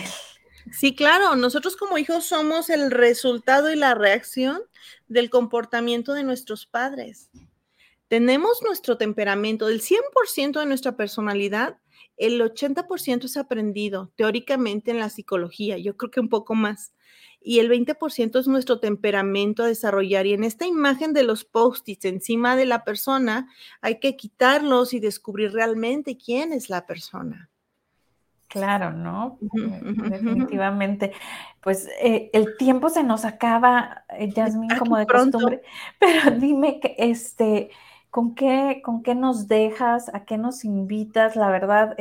[0.71, 4.61] Sí, claro, nosotros como hijos somos el resultado y la reacción
[5.07, 7.29] del comportamiento de nuestros padres.
[8.07, 11.77] Tenemos nuestro temperamento, del 100% de nuestra personalidad,
[12.17, 16.93] el 80% es aprendido teóricamente en la psicología, yo creo que un poco más.
[17.41, 20.25] Y el 20% es nuestro temperamento a desarrollar.
[20.25, 23.49] Y en esta imagen de los post-its encima de la persona,
[23.81, 27.49] hay que quitarlos y descubrir realmente quién es la persona.
[28.53, 29.39] Claro, ¿no?
[29.41, 29.81] Eh,
[30.11, 31.11] definitivamente.
[31.59, 35.63] Pues eh, el tiempo se nos acaba, eh, Yasmin, como de costumbre,
[35.99, 37.71] pero dime que este,
[38.11, 40.13] ¿con qué, ¿con qué nos dejas?
[40.13, 41.35] ¿A qué nos invitas?
[41.35, 41.97] La verdad,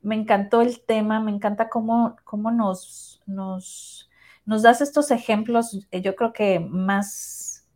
[0.00, 4.08] me encantó el tema, me encanta cómo, cómo nos, nos,
[4.46, 7.66] nos das estos ejemplos, yo creo que más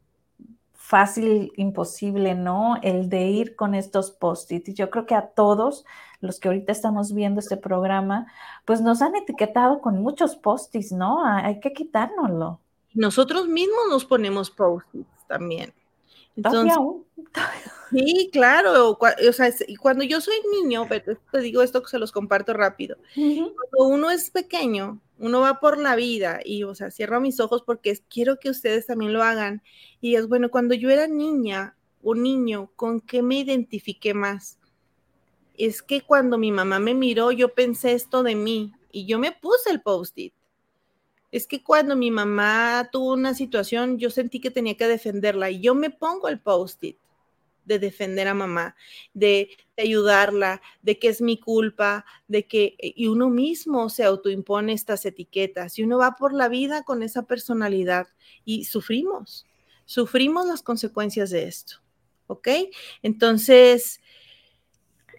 [0.75, 2.77] fácil, imposible, ¿no?
[2.83, 4.75] El de ir con estos post-its.
[4.75, 5.85] Yo creo que a todos
[6.23, 8.27] los que ahorita estamos viendo este programa,
[8.65, 11.25] pues nos han etiquetado con muchos post-its, ¿no?
[11.27, 12.61] Hay que quitárnoslo.
[12.95, 15.75] Nosotros mismos nos ponemos post-its también.
[16.37, 16.75] Entonces,
[17.91, 22.55] sí, claro, o sea, cuando yo soy niño, te digo esto que se los comparto
[22.55, 22.97] rápido.
[23.15, 27.63] Cuando uno es pequeño, uno va por la vida y, o sea, cierro mis ojos
[27.67, 29.63] porque quiero que ustedes también lo hagan.
[30.01, 34.59] Y es bueno, cuando yo era niña o niño, ¿con qué me identifiqué más?
[35.67, 39.31] Es que cuando mi mamá me miró, yo pensé esto de mí y yo me
[39.31, 40.35] puse el post-it.
[41.31, 45.61] Es que cuando mi mamá tuvo una situación, yo sentí que tenía que defenderla y
[45.61, 46.97] yo me pongo el post-it
[47.65, 48.75] de defender a mamá,
[49.15, 55.07] de, ayudarla, de que es mi culpa, de que y uno mismo se autoimpone estas
[55.07, 58.09] etiquetas y uno va por la vida con esa personalidad
[58.45, 59.47] y sufrimos,
[59.85, 61.77] sufrimos las consecuencias de esto,
[62.27, 62.49] ¿ok?
[63.03, 64.01] Entonces,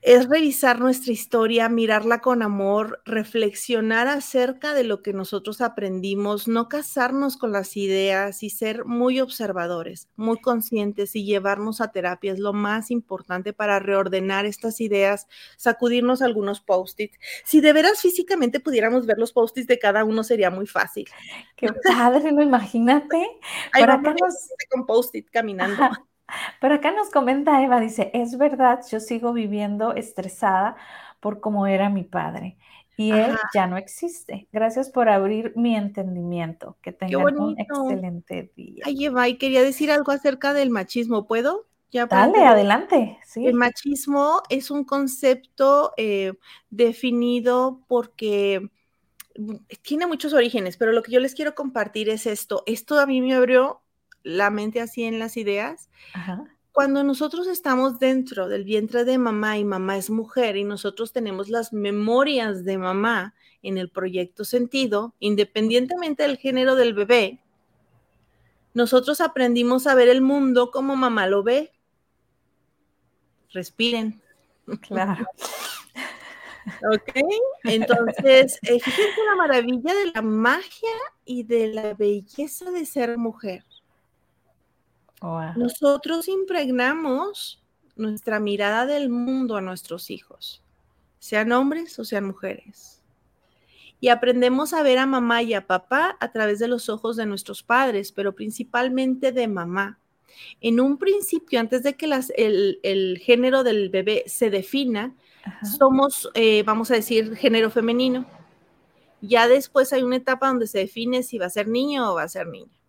[0.04, 6.68] es revisar nuestra historia, mirarla con amor, reflexionar acerca de lo que nosotros aprendimos, no
[6.68, 12.40] casarnos con las ideas y ser muy observadores, muy conscientes y llevarnos a terapia es
[12.40, 17.18] lo más importante para reordenar estas ideas, sacudirnos algunos post-its.
[17.46, 21.08] Si de veras físicamente pudiéramos ver los post-its de cada uno sería muy fácil.
[21.56, 22.42] Qué padre, ¿no?
[22.42, 23.26] Imagínate.
[23.72, 23.86] Hay
[24.70, 25.82] con post-it caminando.
[26.60, 30.76] Pero acá nos comenta Eva, dice, es verdad, yo sigo viviendo estresada
[31.20, 32.58] por cómo era mi padre
[32.96, 34.48] y él ya no existe.
[34.52, 36.78] Gracias por abrir mi entendimiento.
[36.82, 38.84] Que tengan un excelente día.
[38.86, 41.66] Ay, Eva, y quería decir algo acerca del machismo, ¿puedo?
[41.92, 43.20] Ya Dale, adelante.
[43.24, 43.46] Sí.
[43.46, 46.34] El machismo es un concepto eh,
[46.70, 48.70] definido porque
[49.38, 52.64] mm, tiene muchos orígenes, pero lo que yo les quiero compartir es esto.
[52.66, 53.83] Esto a mí me abrió
[54.24, 55.90] la mente así en las ideas.
[56.72, 61.50] Cuando nosotros estamos dentro del vientre de mamá y mamá es mujer y nosotros tenemos
[61.50, 67.44] las memorias de mamá en el proyecto sentido, independientemente del género del bebé,
[68.74, 71.72] nosotros aprendimos a ver el mundo como mamá lo ve.
[73.52, 74.22] Respiren.
[74.82, 75.26] Claro.
[76.94, 77.12] Ok,
[77.66, 80.94] entonces, eh, fíjense la maravilla de la magia
[81.26, 83.66] y de la belleza de ser mujer.
[85.56, 87.64] Nosotros impregnamos
[87.96, 90.62] nuestra mirada del mundo a nuestros hijos,
[91.20, 93.02] sean hombres o sean mujeres.
[94.02, 97.26] Y aprendemos a ver a mamá y a papá a través de los ojos de
[97.26, 99.98] nuestros padres, pero principalmente de mamá.
[100.60, 102.06] En un principio, antes de que
[102.36, 105.16] el, género del bebé se defina,
[105.78, 108.26] somos, eh, vamos a decir, género femenino.
[109.22, 112.24] Ya después hay una etapa donde se define si va a ser niño o va
[112.24, 112.83] a ser niña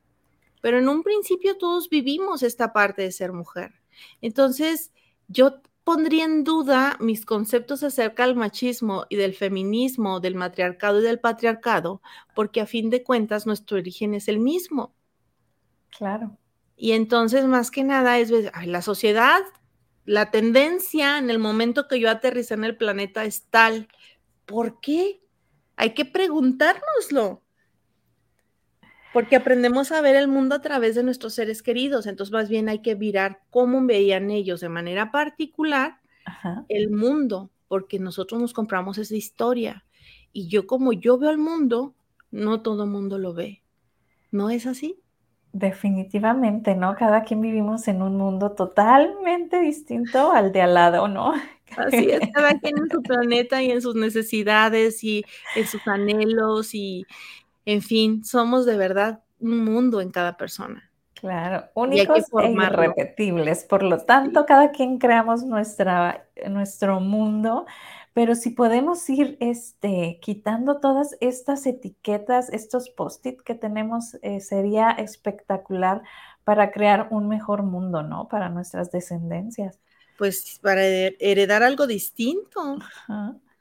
[0.64, 3.82] pero en un principio todos vivimos esta parte de ser mujer.
[4.22, 4.92] Entonces,
[5.28, 11.02] yo pondría en duda mis conceptos acerca del machismo y del feminismo, del matriarcado y
[11.02, 12.00] del patriarcado,
[12.34, 14.94] porque a fin de cuentas nuestro origen es el mismo.
[15.90, 16.38] Claro.
[16.78, 18.32] Y entonces, más que nada, es
[18.64, 19.42] la sociedad,
[20.06, 23.88] la tendencia en el momento que yo aterricé en el planeta es tal.
[24.46, 25.20] ¿Por qué?
[25.76, 27.43] Hay que preguntárnoslo
[29.14, 32.68] porque aprendemos a ver el mundo a través de nuestros seres queridos, entonces más bien
[32.68, 36.00] hay que mirar cómo veían ellos de manera particular
[36.68, 39.84] el mundo, porque nosotros nos compramos esa historia
[40.32, 41.94] y yo como yo veo el mundo,
[42.32, 43.62] no todo el mundo lo ve.
[44.32, 44.98] ¿No es así?
[45.52, 46.96] Definitivamente, ¿no?
[46.96, 51.34] Cada quien vivimos en un mundo totalmente distinto al de al lado, ¿no?
[51.76, 56.74] Así es, cada quien en su planeta y en sus necesidades y en sus anhelos
[56.74, 57.06] y,
[57.66, 60.90] en fin, somos de verdad un mundo en cada persona.
[61.14, 63.64] Claro, únicos e irrepetibles.
[63.64, 67.64] Por lo tanto, cada quien creamos nuestra, nuestro mundo,
[68.12, 74.90] pero si podemos ir este, quitando todas estas etiquetas, estos post-it que tenemos, eh, sería
[74.90, 76.02] espectacular
[76.44, 78.28] para crear un mejor mundo, ¿no?
[78.28, 79.80] Para nuestras descendencias.
[80.18, 82.78] Pues para heredar algo distinto.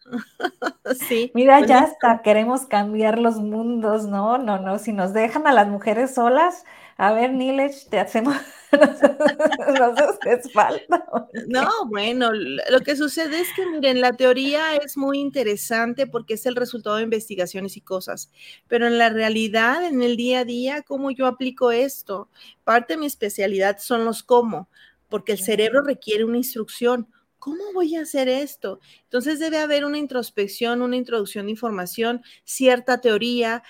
[1.07, 1.31] sí.
[1.33, 4.37] Mira, pues ya hasta queremos cambiar los mundos, ¿no?
[4.37, 6.63] No, no, si nos dejan a las mujeres solas,
[6.97, 8.35] a ver, Nilech, te hacemos,
[8.71, 11.03] nos haces falta.
[11.47, 16.45] No, bueno, lo que sucede es que, miren, la teoría es muy interesante porque es
[16.45, 18.31] el resultado de investigaciones y cosas,
[18.67, 22.29] pero en la realidad, en el día a día, ¿cómo yo aplico esto?
[22.63, 24.69] Parte de mi especialidad son los cómo,
[25.09, 27.07] porque el cerebro requiere una instrucción.
[27.43, 28.79] ¿Cómo voy a hacer esto?
[29.03, 33.63] Entonces debe haber una introspección, una introducción de información, cierta teoría,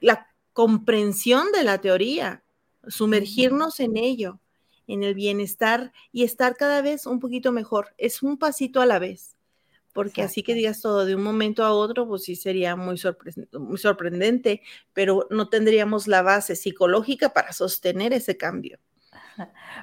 [0.00, 2.42] la comprensión de la teoría
[2.88, 4.40] sumergirnos en ello,
[4.88, 7.94] en el bienestar y estar cada vez un poquito mejor.
[7.98, 9.36] Es un pasito a la vez,
[9.92, 13.00] porque así que digas todo de un momento a otro, pues sí sería muy,
[13.52, 14.60] muy sorprendente,
[14.92, 18.80] pero no tendríamos la base psicológica para sostener ese cambio.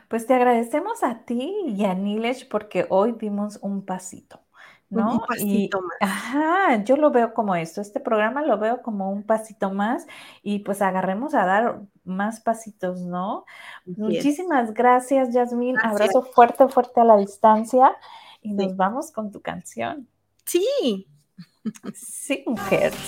[0.08, 4.41] Pues te agradecemos a ti y a Nilesh porque hoy dimos un pasito.
[4.89, 5.14] ¿no?
[5.14, 5.98] Un pasito más.
[6.00, 10.08] Ajá, yo lo veo como esto, este programa lo veo como un pasito más
[10.43, 13.45] y pues agarremos a dar más pasitos, ¿no?
[13.86, 15.76] Muchísimas gracias, Yasmín.
[15.84, 17.98] Abrazo fuerte, fuerte a la distancia
[18.41, 20.08] y nos vamos con tu canción.
[20.45, 21.08] Sí.
[21.93, 22.93] Sí, mujer.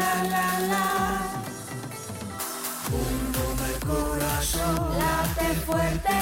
[5.66, 6.18] fuerte,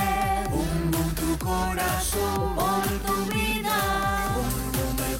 [0.49, 3.77] bum bum el corazón, por tu vida,
[4.35, 5.17] bum bum el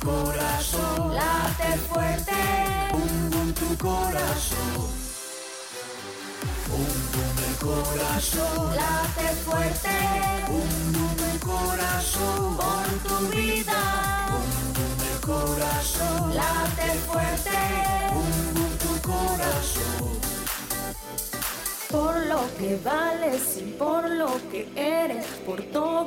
[15.25, 17.57] corazón, late fuerte,
[18.13, 20.15] bum bum tu corazón
[21.95, 26.03] por lo que vales y por lo que eres, por todo